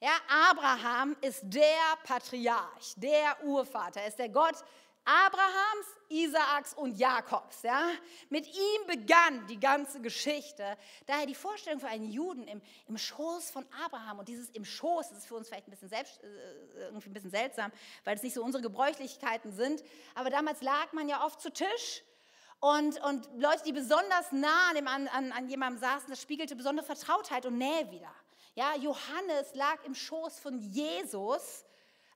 [0.00, 0.12] Ja,
[0.50, 4.56] Abraham ist der Patriarch, der Urvater, ist der Gott
[5.04, 7.62] Abrahams, Isaaks und Jakobs.
[7.62, 7.90] Ja?
[8.28, 10.76] Mit ihm begann die ganze Geschichte.
[11.06, 15.10] Daher die Vorstellung für einen Juden im, im Schoß von Abraham und dieses im Schoß,
[15.12, 16.28] ist für uns vielleicht ein bisschen, selbst, äh,
[16.80, 17.72] irgendwie ein bisschen seltsam,
[18.04, 19.82] weil es nicht so unsere Gebräuchlichkeiten sind.
[20.14, 22.02] Aber damals lag man ja oft zu Tisch
[22.60, 27.46] und, und Leute, die besonders nah an, an, an jemandem saßen, das spiegelte besondere Vertrautheit
[27.46, 28.12] und Nähe wieder.
[28.54, 31.64] Ja, Johannes lag im Schoß von Jesus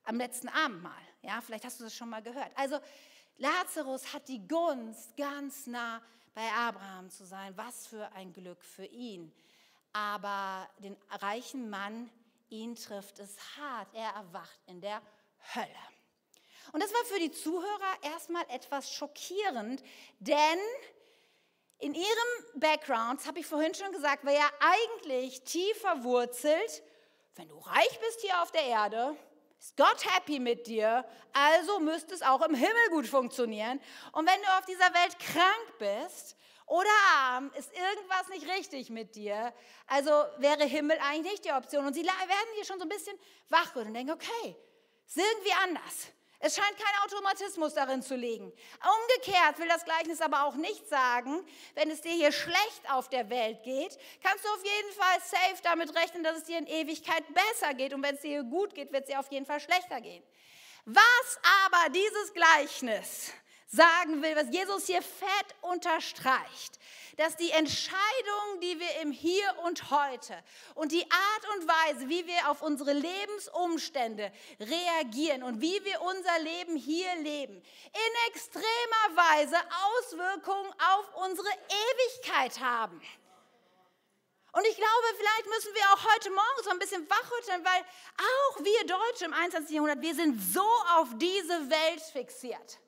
[0.03, 0.93] am letzten Abendmahl.
[1.23, 2.51] Ja, vielleicht hast du das schon mal gehört.
[2.55, 2.79] Also
[3.37, 5.99] Lazarus hat die Gunst, ganz nah
[6.35, 7.53] bei Abraham zu sein.
[7.57, 9.33] Was für ein Glück für ihn.
[9.93, 12.11] Aber den reichen Mann,
[12.49, 13.87] ihn trifft es hart.
[13.93, 15.01] Er erwacht in der
[15.55, 15.94] Hölle.
[16.71, 19.83] Und das war für die Zuhörer erstmal etwas schockierend,
[20.19, 20.59] denn
[21.79, 22.05] in ihrem
[22.55, 26.83] Background, habe ich vorhin schon gesagt, war ja eigentlich tief verwurzelt,
[27.35, 29.15] wenn du reich bist hier auf der Erde,
[29.59, 33.81] Ist Gott happy mit dir, also müsste es auch im Himmel gut funktionieren.
[34.11, 36.35] Und wenn du auf dieser Welt krank bist
[36.67, 39.53] oder arm, ist irgendwas nicht richtig mit dir,
[39.87, 41.85] also wäre Himmel eigentlich nicht die Option.
[41.85, 43.17] Und sie werden hier schon so ein bisschen
[43.49, 44.55] wachrütteln und denken, okay,
[45.07, 46.07] ist irgendwie anders.
[46.45, 48.45] Es scheint kein Automatismus darin zu liegen.
[48.45, 53.31] Umgekehrt will das Gleichnis aber auch nicht sagen, wenn es dir hier schlecht auf der
[53.31, 57.23] Welt geht, kannst du auf jeden Fall safe damit rechnen, dass es dir in Ewigkeit
[57.33, 57.95] besser geht.
[57.95, 60.23] Und wenn es dir gut geht, wird es dir auf jeden Fall schlechter gehen.
[60.85, 63.33] Was aber dieses Gleichnis
[63.67, 66.79] sagen will, was Jesus hier fett unterstreicht,
[67.17, 70.37] dass die Entscheidungen, die wir im Hier und Heute
[70.75, 76.39] und die Art und Weise, wie wir auf unsere Lebensumstände reagieren und wie wir unser
[76.39, 79.57] Leben hier leben, in extremer Weise
[79.97, 83.01] Auswirkungen auf unsere Ewigkeit haben.
[84.51, 88.63] Und ich glaube, vielleicht müssen wir auch heute Morgen so ein bisschen wachrütteln, weil auch
[88.63, 89.75] wir Deutsche im 21.
[89.75, 92.79] Jahrhundert, wir sind so auf diese Welt fixiert.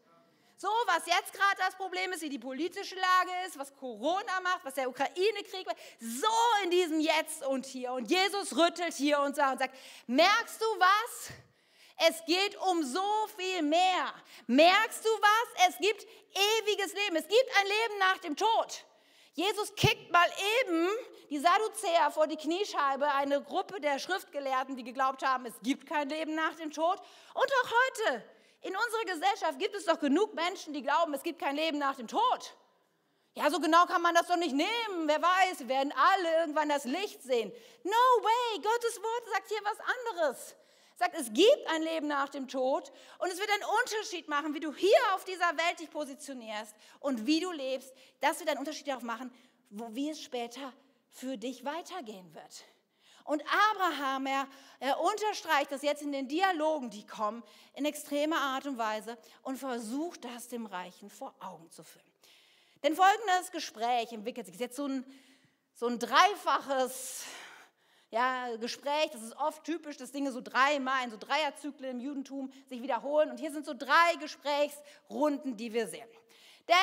[0.60, 4.65] So, was jetzt gerade das Problem ist, wie die politische Lage ist, was Corona macht,
[4.65, 6.28] was der Ukraine-Krieg macht, so
[6.63, 7.93] in diesem Jetzt und hier.
[7.93, 9.76] Und Jesus rüttelt hier und sagt, und sagt,
[10.08, 11.30] merkst du was?
[12.10, 14.13] Es geht um so viel mehr.
[14.48, 15.70] Merkst du was?
[15.70, 17.17] Es gibt ewiges Leben.
[17.17, 18.84] Es gibt ein Leben nach dem Tod.
[19.34, 20.28] Jesus kickt mal
[20.63, 20.88] eben
[21.30, 26.10] die Sadduzäer vor die Kniescheibe, eine Gruppe der Schriftgelehrten, die geglaubt haben, es gibt kein
[26.10, 27.00] Leben nach dem Tod.
[27.36, 27.72] Und auch
[28.08, 28.24] heute
[28.67, 31.95] in unserer Gesellschaft gibt es doch genug Menschen, die glauben, es gibt kein Leben nach
[31.95, 32.53] dem Tod.
[33.34, 35.06] Ja, so genau kann man das doch nicht nehmen.
[35.08, 37.51] Wer weiß, wir werden alle irgendwann das Licht sehen.
[37.84, 40.56] No way, Gottes Wort sagt hier was anderes.
[40.97, 44.60] Sagt, es gibt ein Leben nach dem Tod und es wird einen Unterschied machen, wie
[44.60, 47.93] du hier auf dieser Welt dich positionierst und wie du lebst.
[48.19, 49.32] Das wird einen Unterschied darauf machen,
[49.69, 50.73] wo, wie es später
[51.12, 52.65] für dich weitergehen wird.
[53.28, 54.48] Und Abraham, er,
[54.80, 59.58] er unterstreicht das jetzt in den Dialogen, die kommen, in extremer Art und Weise und
[59.58, 62.10] versucht das dem Reichen vor Augen zu führen.
[62.84, 65.06] Denn folgendes Gespräch entwickelt sich jetzt so ein,
[65.74, 67.26] so ein dreifaches
[68.12, 72.50] ja, Gespräch, das ist oft typisch, dass Dinge so dreimal in so Dreierzyklen im Judentum
[72.70, 73.30] sich wiederholen.
[73.30, 76.08] Und hier sind so drei Gesprächsrunden, die wir sehen.
[76.70, 76.76] Denn,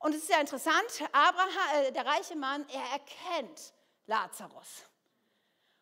[0.00, 3.72] und es ist ja interessant, Abraham, äh, der reiche Mann, er erkennt
[4.06, 4.89] Lazarus.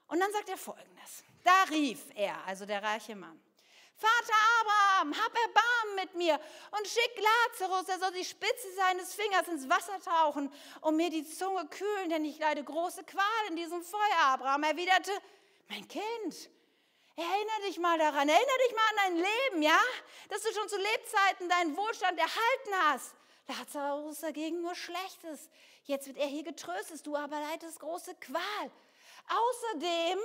[0.09, 1.25] Und dann sagt er folgendes.
[1.45, 3.41] Da rief er, also der reiche Mann,
[3.99, 6.39] Vater Abraham, hab Erbarmen mit mir
[6.71, 11.29] und schick Lazarus, er soll die Spitze seines Fingers ins Wasser tauchen und mir die
[11.29, 14.21] Zunge kühlen, denn ich leide große Qual in diesem Feuer.
[14.21, 15.11] Abraham erwiderte,
[15.69, 16.49] mein Kind,
[17.17, 19.81] erinnere dich mal daran, erinnere dich mal an dein Leben, ja,
[20.29, 23.15] dass du schon zu Lebzeiten deinen Wohlstand erhalten hast.
[23.49, 25.49] Lazarus dagegen nur Schlechtes.
[25.85, 28.71] Jetzt wird er hier getröstet, du aber leidest große Qual.
[29.29, 30.19] Außerdem,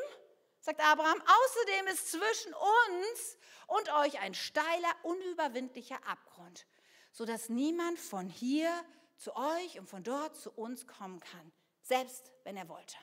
[0.59, 3.37] sagt Abraham, außerdem ist zwischen uns
[3.67, 6.65] und euch ein steiler, unüberwindlicher Abgrund,
[7.11, 8.71] sodass niemand von hier
[9.17, 12.97] zu euch und von dort zu uns kommen kann, selbst wenn er wollte.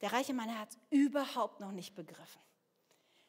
[0.00, 2.40] Der reiche Mann hat es überhaupt noch nicht begriffen.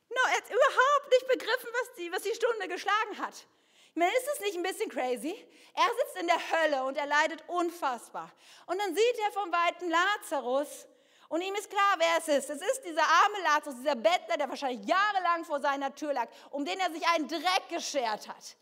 [0.09, 3.47] No, er hat überhaupt nicht begriffen, was die, was die Stunde geschlagen hat.
[3.95, 5.47] Ist es nicht ein bisschen crazy?
[5.73, 8.31] Er sitzt in der Hölle und er leidet unfassbar.
[8.65, 10.87] Und dann sieht er vom Weiten Lazarus
[11.29, 12.49] und ihm ist klar, wer es ist.
[12.49, 16.63] Es ist dieser arme Lazarus, dieser Bettler, der wahrscheinlich jahrelang vor seiner Tür lag, um
[16.65, 18.55] den er sich einen Dreck geschert hat.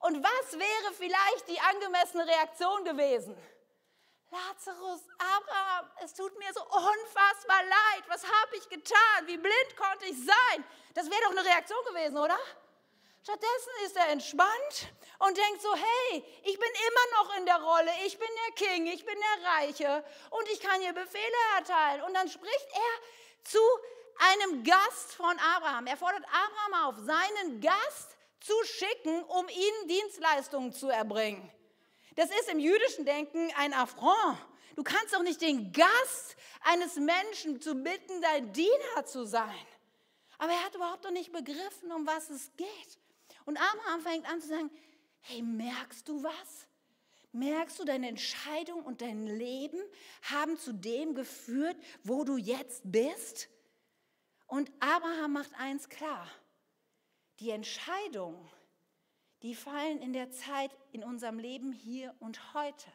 [0.00, 3.36] Und was wäre vielleicht die angemessene Reaktion gewesen?
[4.30, 8.04] Lazarus, Abraham, es tut mir so unfassbar leid.
[8.08, 9.26] Was habe ich getan?
[9.26, 10.64] Wie blind konnte ich sein?
[10.92, 12.38] Das wäre doch eine Reaktion gewesen, oder?
[13.24, 17.90] Stattdessen ist er entspannt und denkt so, hey, ich bin immer noch in der Rolle,
[18.04, 22.02] ich bin der King, ich bin der Reiche und ich kann hier Befehle erteilen.
[22.02, 23.60] Und dann spricht er zu
[24.18, 25.86] einem Gast von Abraham.
[25.86, 31.50] Er fordert Abraham auf, seinen Gast zu schicken, um ihnen Dienstleistungen zu erbringen.
[32.16, 34.36] Das ist im jüdischen Denken ein Affront.
[34.76, 39.66] Du kannst doch nicht den Gast eines Menschen zu bitten, dein Diener zu sein.
[40.36, 42.98] Aber er hat überhaupt noch nicht begriffen, um was es geht.
[43.44, 44.70] Und Abraham fängt an zu sagen,
[45.20, 46.68] hey, merkst du was?
[47.32, 49.80] Merkst du, deine Entscheidung und dein Leben
[50.22, 53.48] haben zu dem geführt, wo du jetzt bist?
[54.46, 56.30] Und Abraham macht eins klar.
[57.40, 58.48] Die Entscheidungen,
[59.42, 62.90] die fallen in der Zeit in unserem Leben hier und heute.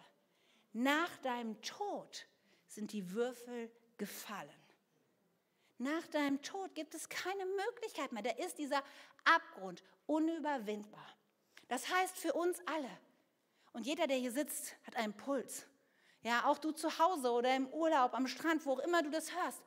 [0.71, 2.27] Nach deinem Tod
[2.67, 4.49] sind die Würfel gefallen.
[5.77, 8.23] Nach deinem Tod gibt es keine Möglichkeit mehr.
[8.23, 8.83] Da ist dieser
[9.25, 11.08] Abgrund unüberwindbar.
[11.67, 12.89] Das heißt für uns alle.
[13.74, 15.67] Und jeder, der hier sitzt, hat einen Puls.
[16.24, 19.34] Ja, auch du zu Hause oder im Urlaub, am Strand, wo auch immer du das
[19.36, 19.62] hörst.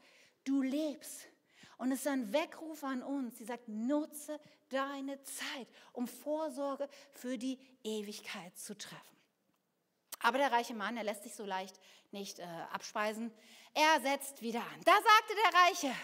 [0.44, 1.28] Du lebst.
[1.78, 7.38] Und es ist ein Weckruf an uns, die sagt, nutze deine Zeit, um Vorsorge für
[7.38, 9.16] die Ewigkeit zu treffen.
[10.20, 11.78] Aber der reiche Mann, er lässt sich so leicht
[12.10, 13.32] nicht äh, abspeisen.
[13.74, 14.80] Er setzt wieder an.
[14.84, 15.96] Da sagte der Reiche,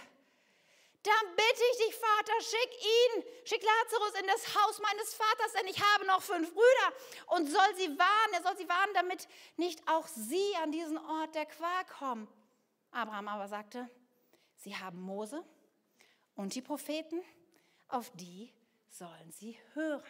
[1.03, 5.67] dann bitte ich dich, Vater, schick ihn, schick Lazarus in das Haus meines Vaters, denn
[5.69, 6.93] ich habe noch fünf Brüder
[7.29, 11.35] und soll sie warnen, er soll sie warnen, damit nicht auch sie an diesen Ort
[11.35, 12.29] der Qual kommen.
[12.91, 13.89] Abraham aber sagte,
[14.57, 15.45] sie haben Mose
[16.35, 17.23] und die Propheten,
[17.89, 18.53] auf die
[18.89, 20.03] sollen sie hören.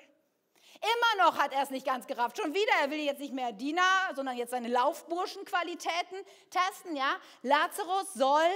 [0.81, 2.39] Immer noch hat er es nicht ganz gerafft.
[2.39, 6.19] Schon wieder, er will jetzt nicht mehr Diener, sondern jetzt seine Laufburschenqualitäten
[6.51, 6.95] testen.
[6.95, 7.17] Ja?
[7.43, 8.49] Lazarus soll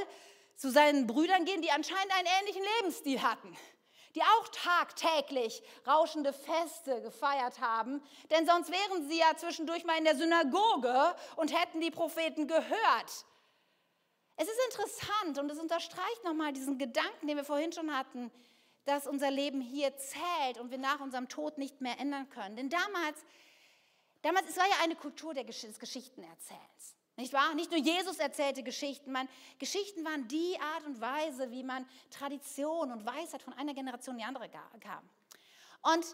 [0.56, 3.56] zu seinen Brüdern gehen, die anscheinend einen ähnlichen Lebensstil hatten,
[4.14, 10.04] die auch tagtäglich rauschende Feste gefeiert haben, denn sonst wären sie ja zwischendurch mal in
[10.04, 13.24] der Synagoge und hätten die Propheten gehört.
[14.36, 18.30] Es ist interessant und es unterstreicht nochmal diesen Gedanken, den wir vorhin schon hatten,
[18.84, 22.56] dass unser Leben hier zählt und wir nach unserem Tod nicht mehr ändern können.
[22.56, 23.24] Denn damals,
[24.22, 26.96] damals es war ja eine Kultur des Geschichtenerzählens.
[27.22, 27.54] Nicht wahr?
[27.54, 29.28] Nicht nur Jesus erzählte Geschichten, man,
[29.60, 34.22] Geschichten waren die Art und Weise, wie man Tradition und Weisheit von einer Generation in
[34.22, 35.08] die andere kam.
[35.82, 36.04] Und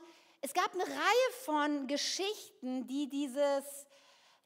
[0.42, 3.86] es gab eine Reihe von Geschichten, die dieses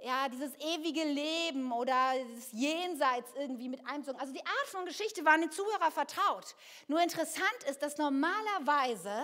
[0.04, 4.18] ja, dieses ewige Leben oder das Jenseits irgendwie mit einbezogen.
[4.20, 6.56] Also die Art von Geschichte waren den Zuhörer vertraut.
[6.88, 9.22] Nur interessant ist, dass normalerweise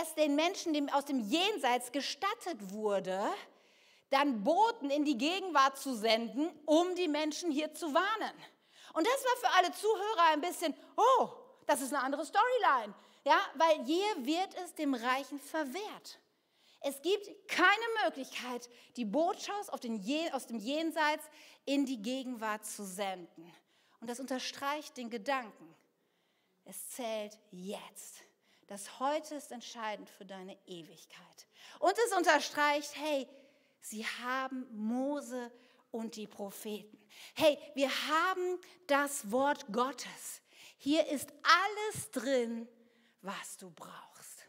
[0.00, 3.18] es den Menschen dem aus dem Jenseits gestattet wurde,
[4.10, 8.32] dann Boten in die Gegenwart zu senden, um die Menschen hier zu warnen.
[8.94, 11.28] Und das war für alle Zuhörer ein bisschen, oh,
[11.66, 12.94] das ist eine andere Storyline.
[13.24, 16.18] Ja, weil hier wird es dem Reichen verwehrt.
[16.80, 19.96] Es gibt keine Möglichkeit, die Botschaft aus dem
[20.58, 21.24] Jenseits
[21.64, 23.52] in die Gegenwart zu senden.
[24.00, 25.74] Und das unterstreicht den Gedanken.
[26.64, 28.22] Es zählt jetzt.
[28.68, 31.46] Das Heute ist entscheidend für deine Ewigkeit.
[31.80, 33.26] Und es unterstreicht, hey,
[33.80, 35.52] sie haben Mose
[35.90, 36.98] und die Propheten.
[37.34, 40.42] Hey, wir haben das Wort Gottes.
[40.76, 42.68] Hier ist alles drin,
[43.22, 44.46] was du brauchst.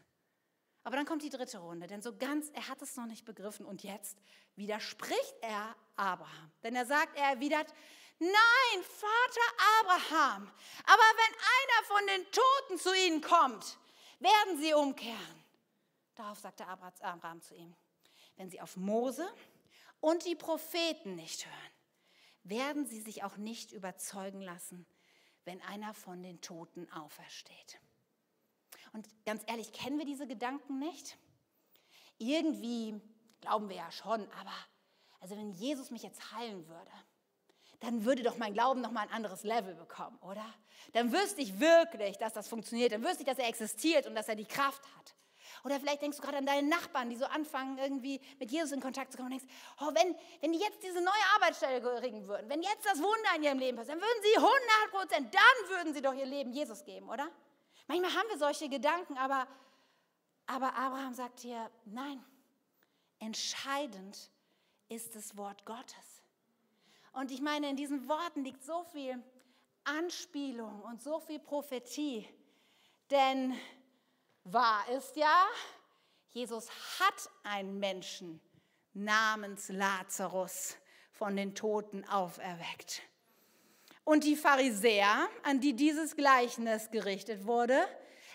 [0.84, 3.66] Aber dann kommt die dritte Runde, denn so ganz, er hat es noch nicht begriffen
[3.66, 4.16] und jetzt
[4.56, 6.50] widerspricht er Abraham.
[6.62, 7.72] Denn er sagt, er erwidert,
[8.18, 10.50] nein, Vater Abraham,
[10.84, 13.78] aber wenn einer von den Toten zu ihnen kommt,
[14.20, 15.44] werden sie umkehren.
[16.14, 17.74] Darauf sagte Abraham zu ihm,
[18.40, 19.28] wenn sie auf Mose
[20.00, 21.72] und die Propheten nicht hören,
[22.42, 24.86] werden sie sich auch nicht überzeugen lassen,
[25.44, 27.78] wenn einer von den Toten aufersteht.
[28.94, 31.18] Und ganz ehrlich, kennen wir diese Gedanken nicht?
[32.16, 32.98] Irgendwie
[33.42, 34.54] glauben wir ja schon, aber
[35.20, 36.90] also wenn Jesus mich jetzt heilen würde,
[37.80, 40.46] dann würde doch mein Glauben noch mal ein anderes Level bekommen, oder?
[40.94, 42.92] Dann wüsste ich wirklich, dass das funktioniert.
[42.92, 45.14] Dann wüsste ich, dass er existiert und dass er die Kraft hat.
[45.64, 48.80] Oder vielleicht denkst du gerade an deine Nachbarn, die so anfangen, irgendwie mit Jesus in
[48.80, 52.48] Kontakt zu kommen und denkst, oh, wenn, wenn die jetzt diese neue Arbeitsstelle kriegen würden,
[52.48, 55.94] wenn jetzt das Wunder in ihrem Leben passiert, dann würden sie 100 Prozent, dann würden
[55.94, 57.28] sie doch ihr Leben Jesus geben, oder?
[57.86, 59.46] Manchmal haben wir solche Gedanken, aber,
[60.46, 62.24] aber Abraham sagt hier, nein,
[63.18, 64.30] entscheidend
[64.88, 66.22] ist das Wort Gottes.
[67.12, 69.22] Und ich meine, in diesen Worten liegt so viel
[69.84, 72.28] Anspielung und so viel Prophetie.
[73.10, 73.56] Denn
[74.52, 75.46] wahr ist ja,
[76.30, 78.40] Jesus hat einen Menschen
[78.94, 80.76] namens Lazarus
[81.12, 83.02] von den Toten auferweckt.
[84.04, 87.86] Und die Pharisäer, an die dieses Gleichnis gerichtet wurde,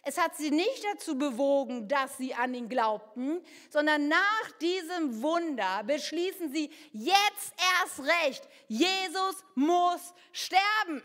[0.08, 5.84] es hat sie nicht dazu bewogen, dass sie an ihn glaubten, sondern nach diesem Wunder
[5.84, 11.02] beschließen sie jetzt erst recht, Jesus muss sterben.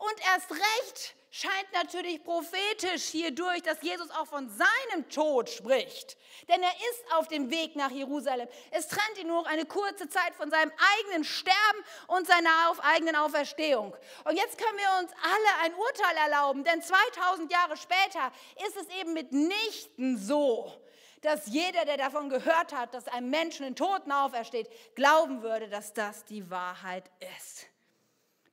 [0.00, 6.16] Und erst recht scheint natürlich prophetisch hierdurch, dass Jesus auch von seinem Tod spricht.
[6.48, 8.48] Denn er ist auf dem Weg nach Jerusalem.
[8.70, 12.50] Es trennt ihn nur eine kurze Zeit von seinem eigenen Sterben und seiner
[12.82, 13.94] eigenen Auferstehung.
[14.24, 18.32] Und jetzt können wir uns alle ein Urteil erlauben, denn 2000 Jahre später
[18.66, 20.72] ist es eben mitnichten so,
[21.20, 25.68] dass jeder, der davon gehört hat, dass ein Mensch in den Toten aufersteht, glauben würde,
[25.68, 27.04] dass das die Wahrheit
[27.36, 27.66] ist.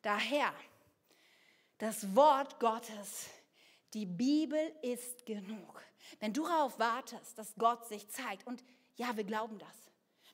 [0.02, 0.54] Daher
[1.78, 3.28] das Wort Gottes,
[3.94, 5.84] die Bibel ist genug.
[6.20, 8.64] Wenn du darauf wartest, dass Gott sich zeigt, und
[8.96, 9.76] ja, wir glauben das.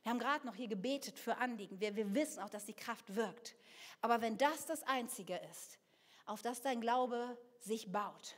[0.04, 1.80] Wir haben gerade noch hier gebetet für Anliegen.
[1.80, 3.56] Wir, wir wissen auch, dass die Kraft wirkt.
[4.02, 5.80] Aber wenn das das Einzige ist,
[6.26, 8.36] auf das dein Glaube sich baut,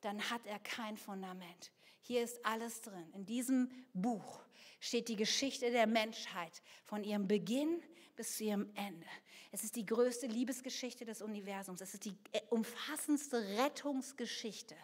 [0.00, 1.72] dann hat er kein Fundament.
[2.00, 3.10] Hier ist alles drin.
[3.12, 4.40] In diesem Buch
[4.80, 7.82] steht die Geschichte der Menschheit von ihrem Beginn
[8.16, 9.06] bis zu ihrem Ende.
[9.50, 11.80] Es ist die größte Liebesgeschichte des Universums.
[11.80, 14.76] Es ist die äh, umfassendste Rettungsgeschichte,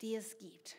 [0.00, 0.76] die es gibt.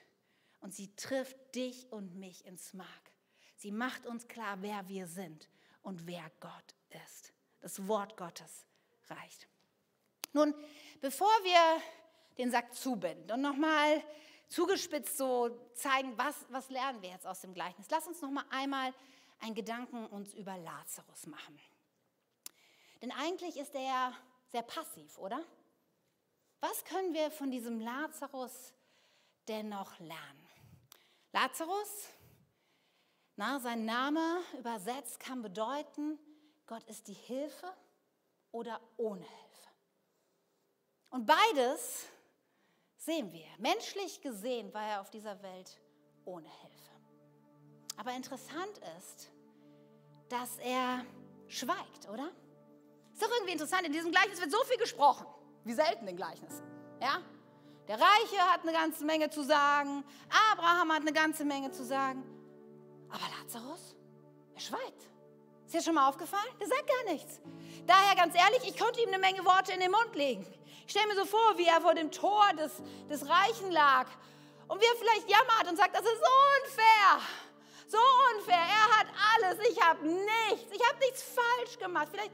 [0.60, 3.12] Und sie trifft dich und mich ins Mark.
[3.56, 5.50] Sie macht uns klar, wer wir sind
[5.82, 6.76] und wer Gott
[7.06, 7.34] ist.
[7.62, 8.66] Das Wort Gottes
[9.08, 9.48] reicht.
[10.34, 10.54] Nun,
[11.00, 11.82] bevor wir
[12.38, 14.04] den Sack zubinden und nochmal
[14.48, 18.94] zugespitzt so zeigen, was, was lernen wir jetzt aus dem Gleichnis, lass uns nochmal einmal
[19.40, 21.60] einen Gedanken uns über Lazarus machen.
[23.02, 24.14] Denn eigentlich ist er ja
[24.52, 25.44] sehr passiv, oder?
[26.60, 28.74] Was können wir von diesem Lazarus
[29.48, 30.48] dennoch lernen?
[31.32, 32.10] Lazarus,
[33.36, 36.20] na, sein Name übersetzt kann bedeuten,
[36.68, 37.74] Gott ist die Hilfe
[38.52, 39.70] oder ohne Hilfe.
[41.10, 42.08] Und beides
[42.98, 43.48] sehen wir.
[43.58, 45.82] Menschlich gesehen war er auf dieser Welt
[46.26, 46.92] ohne Hilfe.
[47.98, 49.32] Aber interessant ist,
[50.30, 51.06] dass er
[51.48, 52.32] schweigt, oder?
[53.14, 55.28] Ist doch irgendwie interessant, in diesem Gleichnis wird so viel gesprochen,
[55.64, 56.64] wie selten in Gleichnissen.
[57.02, 57.22] Ja?
[57.88, 60.04] Der Reiche hat eine ganze Menge zu sagen,
[60.52, 62.24] Abraham hat eine ganze Menge zu sagen,
[63.10, 63.96] aber Lazarus,
[64.56, 65.08] er schweigt.
[65.66, 66.54] Ist dir schon mal aufgefallen?
[66.60, 67.40] Der sagt gar nichts.
[67.88, 70.46] Daher ganz ehrlich, ich konnte ihm eine Menge Worte in den Mund legen.
[70.86, 72.74] Ich stelle mir so vor, wie er vor dem Tor des,
[73.10, 74.08] des Reichen lag
[74.68, 77.22] und wie er vielleicht jammert und sagt, das ist so unfair.
[77.88, 77.98] So
[78.36, 78.58] unfair.
[78.58, 80.72] Er hat alles, ich habe nichts.
[80.74, 82.08] Ich habe nichts falsch gemacht.
[82.12, 82.32] Vielleicht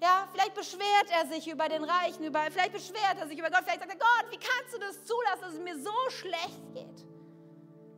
[0.00, 3.62] ja, vielleicht beschwert er sich über den Reichen, über, vielleicht beschwert er sich über Gott,
[3.64, 7.06] vielleicht sagt er, Gott, wie kannst du das zulassen, dass es mir so schlecht geht?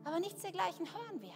[0.05, 1.35] Aber nichts dergleichen hören wir.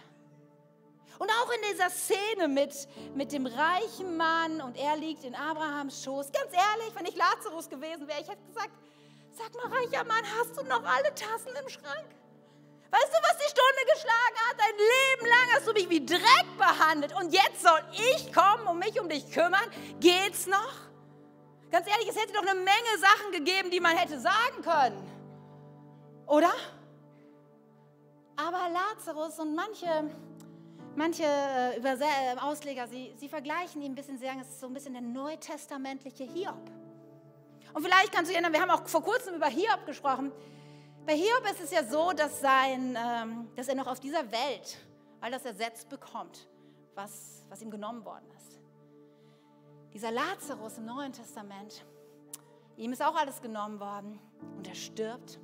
[1.19, 6.03] Und auch in dieser Szene mit, mit dem reichen Mann und er liegt in Abrahams
[6.03, 6.31] Schoß.
[6.31, 8.71] Ganz ehrlich, wenn ich Lazarus gewesen wäre, ich hätte gesagt,
[9.31, 12.07] sag mal, reicher Mann, hast du noch alle Tassen im Schrank?
[12.89, 13.17] Weißt du,
[13.85, 14.57] geschlagen hat?
[14.57, 18.79] Dein Leben lang hast du mich wie Dreck behandelt und jetzt soll ich kommen und
[18.79, 19.69] mich um dich kümmern?
[19.99, 20.73] Geht's noch?
[21.71, 25.13] Ganz ehrlich, es hätte doch eine Menge Sachen gegeben, die man hätte sagen können.
[26.27, 26.53] Oder?
[28.35, 30.09] Aber Lazarus und manche,
[30.95, 34.67] manche äh, äh, Ausleger, sie, sie vergleichen ihn ein bisschen, sie sagen, es ist so
[34.67, 36.69] ein bisschen der neutestamentliche Hiob.
[37.73, 40.31] Und vielleicht kannst du erinnern, wir haben auch vor kurzem über Hiob gesprochen.
[41.05, 44.77] Bei Hiob ist es ja so, dass, sein, ähm, dass er noch auf dieser Welt
[45.19, 46.47] all das ersetzt bekommt,
[46.95, 48.57] was, was ihm genommen worden ist.
[49.93, 51.85] Dieser Lazarus im Neuen Testament,
[52.77, 54.17] ihm ist auch alles genommen worden
[54.55, 55.39] und er stirbt.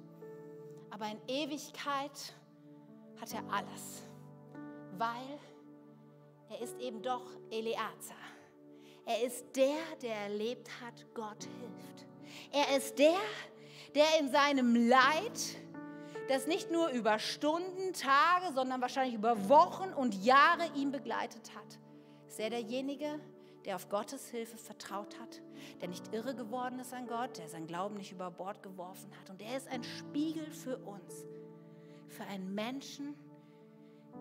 [0.91, 2.33] Aber in Ewigkeit
[3.19, 4.03] hat er alles,
[4.97, 5.39] weil
[6.49, 8.15] er ist eben doch Eleazar.
[9.05, 12.07] Er ist der, der erlebt hat, Gott hilft.
[12.51, 13.58] Er ist der, der
[14.19, 15.57] in seinem Leid,
[16.27, 21.79] das nicht nur über Stunden, Tage, sondern wahrscheinlich über Wochen und Jahre ihn begleitet hat,
[22.27, 23.19] ist er derjenige,
[23.65, 25.41] der auf Gottes Hilfe vertraut hat,
[25.81, 29.29] der nicht irre geworden ist an Gott, der sein Glauben nicht über Bord geworfen hat.
[29.29, 31.25] Und er ist ein Spiegel für uns,
[32.07, 33.15] für einen Menschen,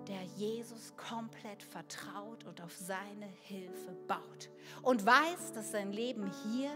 [0.07, 4.51] der Jesus komplett vertraut und auf seine Hilfe baut
[4.83, 6.71] und weiß, dass sein Leben hier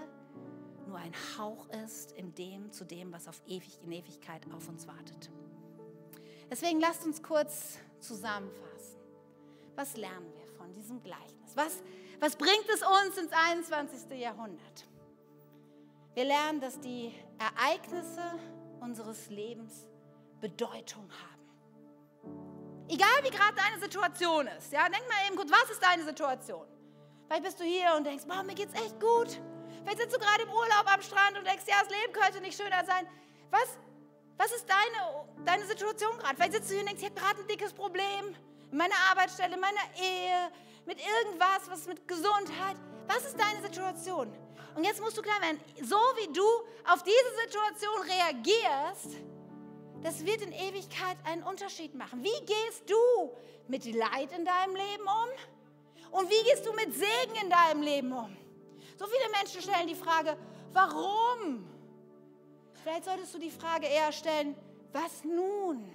[0.93, 4.87] nur ein Hauch ist in dem, zu dem, was auf ewig, in Ewigkeit auf uns
[4.87, 5.31] wartet.
[6.51, 9.01] Deswegen lasst uns kurz zusammenfassen.
[9.75, 11.53] Was lernen wir von diesem Gleichnis?
[11.55, 11.83] Was,
[12.21, 14.19] was bringt es uns ins 21.
[14.21, 14.87] Jahrhundert?
[16.13, 18.39] Wir lernen, dass die Ereignisse
[18.81, 19.87] unseres Lebens
[20.43, 22.87] Bedeutung haben.
[22.89, 24.71] Egal wie gerade deine Situation ist.
[24.71, 26.67] Ja, denk mal eben kurz, was ist deine Situation?
[27.27, 29.41] Vielleicht bist du hier und denkst, boah, mir geht's echt gut.
[29.83, 32.57] Vielleicht sitzt du gerade im Urlaub am Strand und denkst, ja, das Leben könnte nicht
[32.57, 33.07] schöner sein.
[33.51, 33.79] Was,
[34.37, 36.37] was ist deine, deine Situation gerade?
[36.37, 38.37] Vielleicht sitzt du hier und denkst, ich habe gerade ein dickes Problem
[38.71, 40.51] in meiner Arbeitsstelle, in meiner Ehe,
[40.87, 42.77] mit irgendwas, was mit Gesundheit.
[43.07, 44.33] Was ist deine Situation?
[44.75, 46.47] Und jetzt musst du klar werden, so wie du
[46.91, 49.19] auf diese Situation reagierst,
[50.03, 52.23] das wird in Ewigkeit einen Unterschied machen.
[52.25, 53.33] Wie gehst du
[53.69, 56.19] mit Leid in deinem Leben um?
[56.19, 58.37] Und wie gehst du mit Segen in deinem Leben um?
[58.99, 60.37] So viele Menschen stellen die Frage,
[60.73, 61.69] warum?
[62.83, 64.57] Vielleicht solltest du die Frage eher stellen,
[64.93, 65.91] was nun?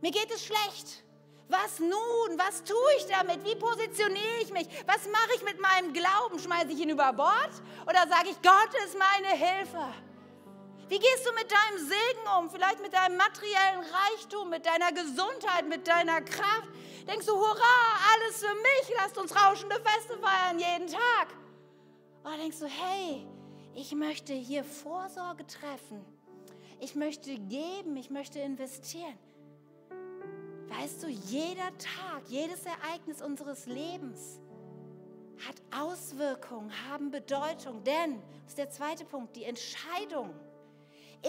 [0.00, 1.02] Mir geht es schlecht.
[1.48, 2.38] Was nun?
[2.38, 3.44] Was tue ich damit?
[3.44, 4.66] Wie positioniere ich mich?
[4.86, 6.38] Was mache ich mit meinem Glauben?
[6.38, 7.52] Schmeiße ich ihn über Bord?
[7.82, 9.92] Oder sage ich, Gott ist meine Hilfe?
[10.88, 12.50] Wie gehst du mit deinem Segen um?
[12.50, 16.68] Vielleicht mit deinem materiellen Reichtum, mit deiner Gesundheit, mit deiner Kraft?
[17.06, 17.76] Denkst du, hurra,
[18.14, 21.28] alles für mich, lasst uns rauschende Feste feiern jeden Tag?
[22.24, 23.26] Oder denkst du, hey,
[23.74, 26.04] ich möchte hier Vorsorge treffen.
[26.80, 29.18] Ich möchte geben, ich möchte investieren.
[30.68, 34.40] Weißt du, jeder Tag, jedes Ereignis unseres Lebens
[35.46, 37.82] hat Auswirkungen, haben Bedeutung.
[37.84, 40.30] Denn, das ist der zweite Punkt, die Entscheidung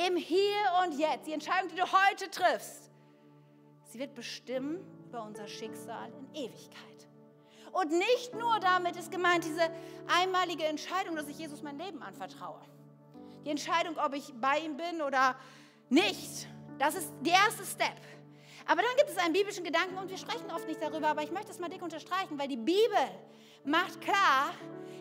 [0.08, 2.90] im Hier und Jetzt, die Entscheidung, die du heute triffst,
[3.86, 6.93] sie wird bestimmen über unser Schicksal in Ewigkeit.
[7.74, 9.70] Und nicht nur damit ist gemeint diese
[10.08, 12.62] einmalige Entscheidung, dass ich Jesus mein Leben anvertraue.
[13.44, 15.36] Die Entscheidung, ob ich bei ihm bin oder
[15.90, 16.48] nicht,
[16.78, 18.00] das ist der erste Step.
[18.68, 21.32] Aber dann gibt es einen biblischen Gedanken und wir sprechen oft nicht darüber, aber ich
[21.32, 23.10] möchte es mal dick unterstreichen, weil die Bibel
[23.66, 24.54] macht klar,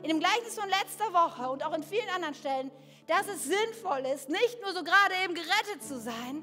[0.02, 2.70] in dem Gleichnis von letzter Woche und auch in vielen anderen Stellen,
[3.06, 6.42] dass es sinnvoll ist, nicht nur so gerade eben gerettet zu sein,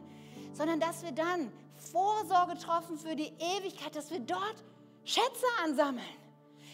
[0.54, 1.52] sondern dass wir dann
[1.92, 4.64] Vorsorge treffen für die Ewigkeit, dass wir dort
[5.04, 6.20] Schätze ansammeln.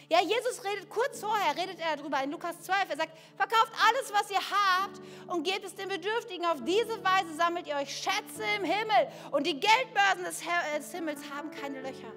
[0.08, 2.90] Ja, Jesus redet kurz vorher, redet er darüber in Lukas 12.
[2.90, 6.46] Er sagt, verkauft alles, was ihr habt und gebt es den Bedürftigen.
[6.46, 9.08] Auf diese Weise sammelt ihr euch Schätze im Himmel.
[9.32, 10.42] Und die Geldbörsen des,
[10.78, 12.12] des Himmels haben keine Löcher.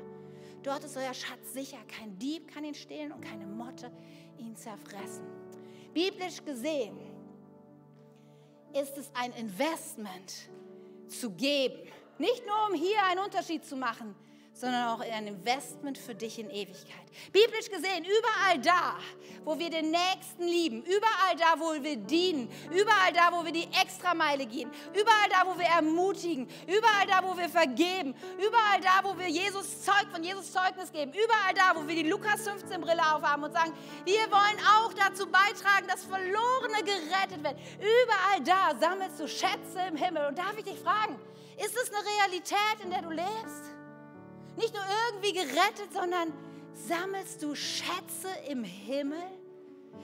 [0.62, 1.80] Dort ist euer Schatz sicher.
[1.88, 3.91] Kein Dieb kann ihn stehlen und keine Motte
[4.38, 5.26] ihn zerfressen.
[5.93, 6.99] Biblisch gesehen
[8.74, 10.49] ist es ein Investment
[11.07, 11.80] zu geben.
[12.20, 14.16] Nicht nur, um hier einen Unterschied zu machen,
[14.60, 17.05] sondern auch ein Investment für dich in Ewigkeit.
[17.32, 18.97] Biblisch gesehen, überall da,
[19.45, 23.68] wo wir den Nächsten lieben, überall da, wo wir dienen, überall da, wo wir die
[23.82, 29.18] Extrameile gehen, überall da, wo wir ermutigen, überall da, wo wir vergeben, überall da, wo
[29.18, 33.01] wir Jesus Zeug von Jesus Zeugnis geben, überall da, wo wir die Lukas 15 Brille
[33.16, 33.72] aufhaben und sagen,
[34.03, 37.57] wir wollen auch dazu beitragen, dass Verlorene gerettet werden.
[37.78, 40.28] Überall da sammelst du Schätze im Himmel.
[40.28, 41.18] Und darf ich dich fragen,
[41.57, 43.68] ist es eine Realität, in der du lebst?
[44.60, 46.34] Nicht nur irgendwie gerettet, sondern
[46.74, 49.24] sammelst du Schätze im Himmel?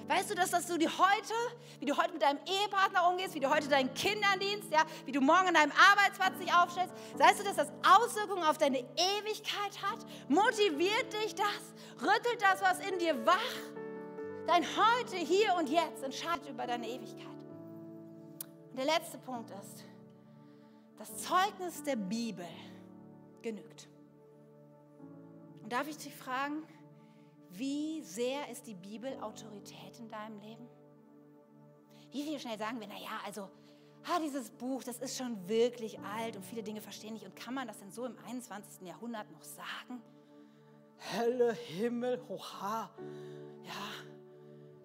[0.08, 1.34] Weißt du, dass, dass du die heute,
[1.80, 5.12] wie du heute mit deinem Ehepartner umgehst, wie du heute deinen Kindern dienst, ja, wie
[5.12, 9.82] du morgen an deinem Arbeitsplatz dich aufstellst, weißt du, dass das Auswirkungen auf deine Ewigkeit
[9.82, 10.00] hat?
[10.30, 11.74] Motiviert dich das?
[12.02, 13.36] Rüttelt das was in dir wach?
[14.48, 17.28] Dein Heute, hier und jetzt entscheidet über deine Ewigkeit.
[18.70, 19.84] Und der letzte Punkt ist,
[20.98, 22.48] das Zeugnis der Bibel
[23.42, 23.90] genügt.
[25.66, 26.62] Und darf ich dich fragen,
[27.50, 30.70] wie sehr ist die Bibel Autorität in deinem Leben?
[32.12, 33.50] Wie viel schnell sagen wir, naja, also
[34.04, 37.26] ah, dieses Buch, das ist schon wirklich alt und viele Dinge verstehen nicht.
[37.26, 38.88] Und kann man das denn so im 21.
[38.88, 40.04] Jahrhundert noch sagen?
[41.12, 42.92] Hölle, Himmel, hoha.
[43.64, 44.06] Ja,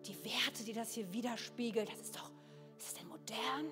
[0.06, 2.30] die Werte, die das hier widerspiegelt, das ist doch,
[2.78, 3.70] ist es denn modern?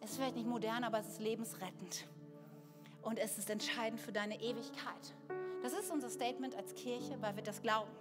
[0.00, 2.06] Es ist vielleicht nicht modern, aber es ist lebensrettend.
[3.06, 5.14] Und es ist entscheidend für deine Ewigkeit.
[5.62, 7.92] Das ist unser Statement als Kirche, weil wir das glauben.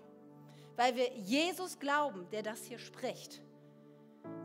[0.78, 3.43] Weil wir Jesus glauben, der das hier spricht.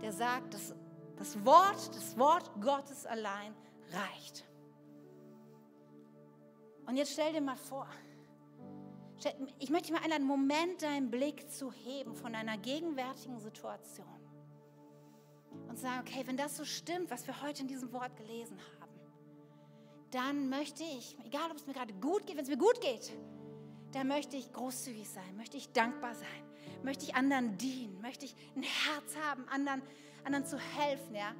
[0.02, 0.74] Der sagt, dass
[1.16, 3.54] das Wort, das Wort Gottes allein
[3.90, 4.44] reicht.
[6.84, 7.88] Und jetzt stell dir mal vor,
[9.58, 14.06] ich möchte dich mal einen Moment deinen Blick zu heben von deiner gegenwärtigen Situation
[15.68, 18.79] und sagen, okay, wenn das so stimmt, was wir heute in diesem Wort gelesen haben,
[20.10, 23.12] dann möchte ich, egal ob es mir gerade gut geht, wenn es mir gut geht,
[23.92, 28.34] dann möchte ich großzügig sein, möchte ich dankbar sein, möchte ich anderen dienen, möchte ich
[28.56, 29.82] ein Herz haben, anderen,
[30.24, 31.34] anderen zu helfen, ja,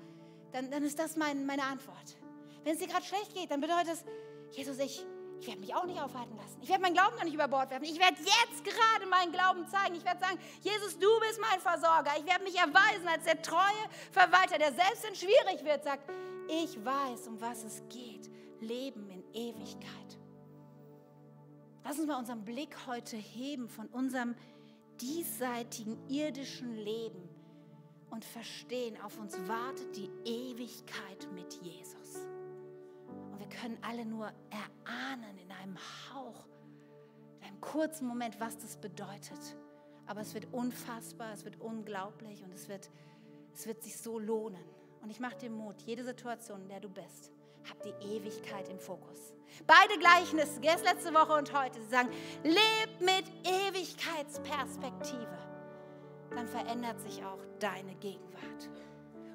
[0.53, 2.17] dann, dann ist das mein, meine Antwort.
[2.65, 4.05] Wenn es dir gerade schlecht geht, dann bedeutet es,
[4.51, 5.05] Jesus, ich,
[5.41, 6.59] ich werde mich auch nicht aufhalten lassen.
[6.61, 7.85] Ich werde meinen Glauben noch nicht über Bord werfen.
[7.85, 9.95] Ich werde jetzt gerade meinen Glauben zeigen.
[9.95, 12.11] Ich werde sagen, Jesus, du bist mein Versorger.
[12.19, 13.61] Ich werde mich erweisen als der treue
[14.11, 16.11] Verwalter, der selbst wenn schwierig wird, sagt,
[16.49, 18.29] ich weiß, um was es geht.
[18.61, 20.19] Leben in Ewigkeit.
[21.85, 24.35] Lass uns mal unseren Blick heute heben von unserem
[25.01, 27.29] diesseitigen irdischen Leben
[28.11, 32.17] und verstehen, auf uns wartet die Ewigkeit mit Jesus.
[33.33, 35.77] Und wir können alle nur erahnen in einem
[36.13, 36.47] Hauch,
[37.41, 39.57] in einem kurzen Moment, was das bedeutet.
[40.07, 42.91] Aber es wird unfassbar, es wird unglaublich und es wird,
[43.55, 44.65] es wird sich so lohnen.
[45.03, 47.33] Und ich mache dir Mut, jede Situation, in der du bist,
[47.71, 49.33] hab die Ewigkeit im Fokus.
[49.67, 52.09] Beide Gleichnisse, erst letzte Woche und heute, sie sagen,
[52.43, 55.39] leb mit Ewigkeitsperspektive.
[56.31, 58.71] Dann verändert sich auch deine Gegenwart.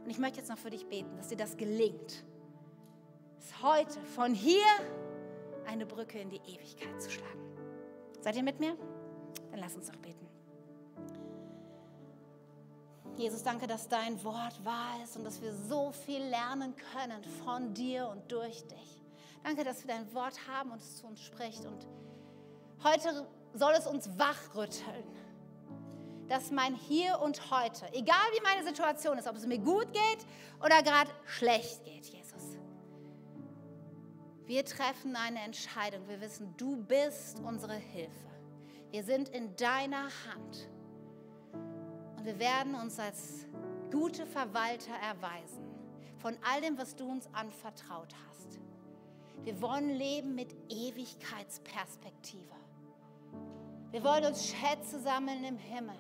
[0.04, 2.24] Und ich möchte jetzt noch für dich beten, dass dir das gelingt,
[3.40, 4.66] es heute von hier
[5.68, 7.46] eine Brücke in die Ewigkeit zu schlagen.
[8.22, 8.78] Seid ihr mit mir?
[9.52, 10.28] Dann lass uns doch beten.
[13.18, 17.74] Jesus, danke, dass dein Wort wahr ist und dass wir so viel lernen können von
[17.74, 19.02] dir und durch dich.
[19.44, 21.66] Danke, dass wir dein Wort haben und es zu uns spricht.
[21.66, 21.88] Und
[22.84, 25.06] heute soll es uns wachrütteln,
[26.28, 30.26] dass mein Hier und Heute, egal wie meine Situation ist, ob es mir gut geht
[30.60, 32.58] oder gerade schlecht geht, Jesus,
[34.46, 36.08] Wir treffen eine Entscheidung.
[36.08, 38.30] Wir wissen, du bist unsere Hilfe.
[38.92, 40.70] Wir sind in deiner Hand.
[42.26, 43.46] Wir werden uns als
[43.92, 45.64] gute Verwalter erweisen
[46.18, 48.60] von all dem, was du uns anvertraut hast.
[49.44, 52.56] Wir wollen leben mit Ewigkeitsperspektive.
[53.92, 55.96] Wir wollen uns Schätze sammeln im Himmel.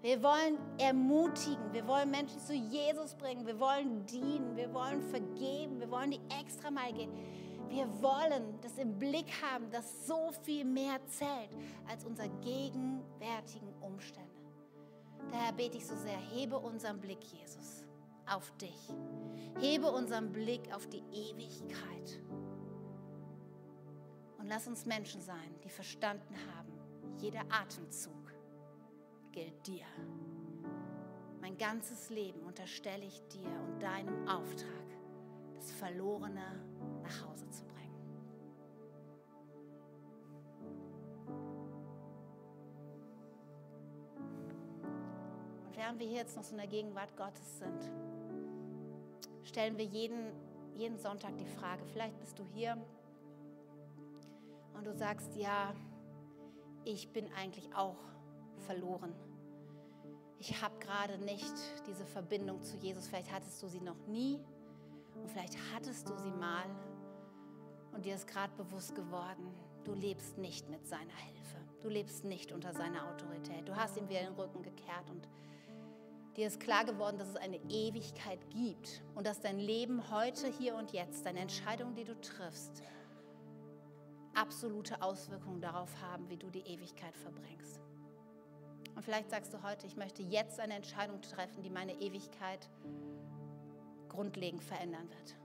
[0.00, 5.80] Wir wollen ermutigen, wir wollen Menschen zu Jesus bringen, wir wollen dienen, wir wollen vergeben,
[5.80, 7.12] wir wollen die extra Mal gehen.
[7.68, 11.50] Wir wollen das im Blick haben, dass so viel mehr zählt
[11.86, 14.27] als unsere gegenwärtigen Umstände.
[15.30, 17.84] Daher bete ich so sehr, hebe unseren Blick, Jesus,
[18.26, 18.94] auf dich.
[19.60, 22.20] Hebe unseren Blick auf die Ewigkeit.
[24.38, 26.72] Und lass uns Menschen sein, die verstanden haben,
[27.18, 28.32] jeder Atemzug
[29.32, 29.84] gilt dir.
[31.40, 34.68] Mein ganzes Leben unterstelle ich dir und deinem Auftrag,
[35.56, 36.62] das Verlorene
[37.02, 37.67] nach Hause zu
[45.78, 47.90] während wir hier jetzt noch so in der Gegenwart Gottes sind,
[49.44, 50.32] stellen wir jeden,
[50.74, 52.76] jeden Sonntag die Frage, vielleicht bist du hier
[54.74, 55.72] und du sagst, ja,
[56.84, 57.96] ich bin eigentlich auch
[58.66, 59.14] verloren.
[60.40, 61.54] Ich habe gerade nicht
[61.86, 63.06] diese Verbindung zu Jesus.
[63.08, 64.40] Vielleicht hattest du sie noch nie
[65.14, 66.66] und vielleicht hattest du sie mal
[67.92, 69.54] und dir ist gerade bewusst geworden,
[69.84, 71.58] du lebst nicht mit seiner Hilfe.
[71.82, 73.68] Du lebst nicht unter seiner Autorität.
[73.68, 75.28] Du hast ihm wieder den Rücken gekehrt und
[76.38, 80.76] dir ist klar geworden, dass es eine Ewigkeit gibt und dass dein Leben heute, hier
[80.76, 82.82] und jetzt, deine Entscheidungen, die du triffst,
[84.34, 87.80] absolute Auswirkungen darauf haben, wie du die Ewigkeit verbringst.
[88.94, 92.70] Und vielleicht sagst du heute, ich möchte jetzt eine Entscheidung treffen, die meine Ewigkeit
[94.08, 95.36] grundlegend verändern wird.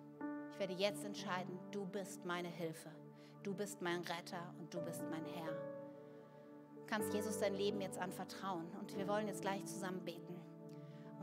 [0.51, 2.91] Ich werde jetzt entscheiden, du bist meine Hilfe,
[3.41, 5.53] du bist mein Retter und du bist mein Herr.
[6.75, 10.42] Du kannst Jesus dein Leben jetzt anvertrauen und wir wollen jetzt gleich zusammen beten.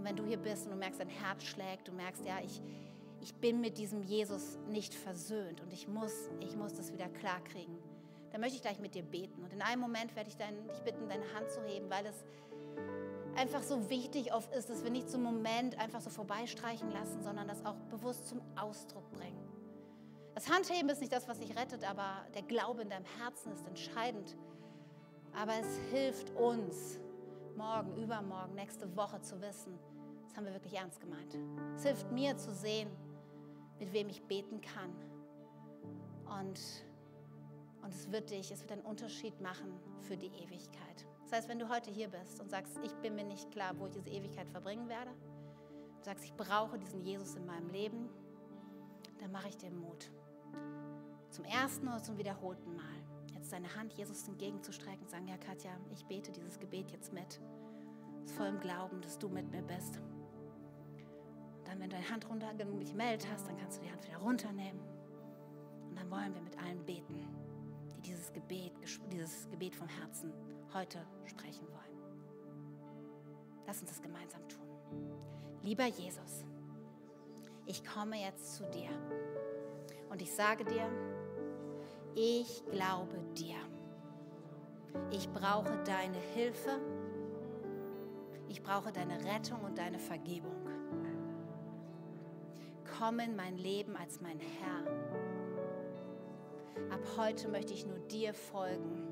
[0.01, 2.61] Und wenn du hier bist und du merkst, dein Herz schlägt, du merkst, ja, ich,
[3.20, 7.40] ich bin mit diesem Jesus nicht versöhnt und ich muss, ich muss das wieder klar
[7.44, 7.78] kriegen
[8.30, 9.42] dann möchte ich gleich mit dir beten.
[9.42, 12.24] Und in einem Moment werde ich dein, dich bitten, deine Hand zu heben, weil es
[13.36, 17.48] einfach so wichtig oft ist, dass wir nicht einen Moment einfach so vorbeistreichen lassen, sondern
[17.48, 19.38] das auch bewusst zum Ausdruck bringen.
[20.34, 23.66] Das Handheben ist nicht das, was dich rettet, aber der Glaube in deinem Herzen ist
[23.66, 24.36] entscheidend.
[25.34, 27.01] Aber es hilft uns,
[27.57, 29.78] morgen, übermorgen, nächste Woche zu wissen,
[30.31, 31.37] das haben wir wirklich ernst gemeint.
[31.74, 32.89] Es hilft mir zu sehen,
[33.81, 34.95] mit wem ich beten kann.
[36.39, 36.61] Und
[37.83, 41.07] und es wird dich, es wird einen Unterschied machen für die Ewigkeit.
[41.24, 43.87] Das heißt, wenn du heute hier bist und sagst, ich bin mir nicht klar, wo
[43.87, 48.09] ich diese Ewigkeit verbringen werde, du sagst, ich brauche diesen Jesus in meinem Leben,
[49.18, 50.11] dann mache ich dir Mut.
[51.31, 52.85] Zum ersten oder zum wiederholten Mal.
[53.35, 57.41] Jetzt deine Hand Jesus entgegenzustrecken und sagen, ja Katja, ich bete dieses Gebet jetzt mit.
[58.24, 60.01] Aus vollem Glauben, dass du mit mir bist.
[61.70, 64.80] Dann, wenn du deine Hand runter gemeldet hast, dann kannst du die Hand wieder runternehmen.
[65.88, 67.28] Und dann wollen wir mit allen beten die
[68.02, 68.72] dieses Gebet,
[69.12, 70.32] dieses Gebet vom Herzen
[70.74, 71.96] heute sprechen wollen.
[73.68, 74.66] Lass uns das gemeinsam tun.
[75.62, 76.44] Lieber Jesus,
[77.66, 78.90] ich komme jetzt zu dir
[80.10, 80.90] und ich sage dir,
[82.16, 83.58] ich glaube dir.
[85.12, 86.80] Ich brauche deine Hilfe.
[88.48, 90.49] Ich brauche deine Rettung und deine Vergebung.
[93.01, 94.80] Komm in mein Leben als mein Herr
[96.90, 99.09] ab heute möchte ich nur dir folgen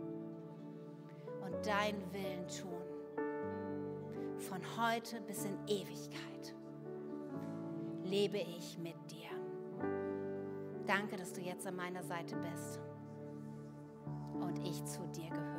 [1.43, 2.83] und deinen Willen tun.
[4.39, 6.55] Von heute bis in Ewigkeit
[8.05, 9.31] lebe ich mit dir.
[10.87, 12.81] Danke, dass du jetzt an meiner Seite bist
[14.35, 15.58] und ich zu dir gehöre.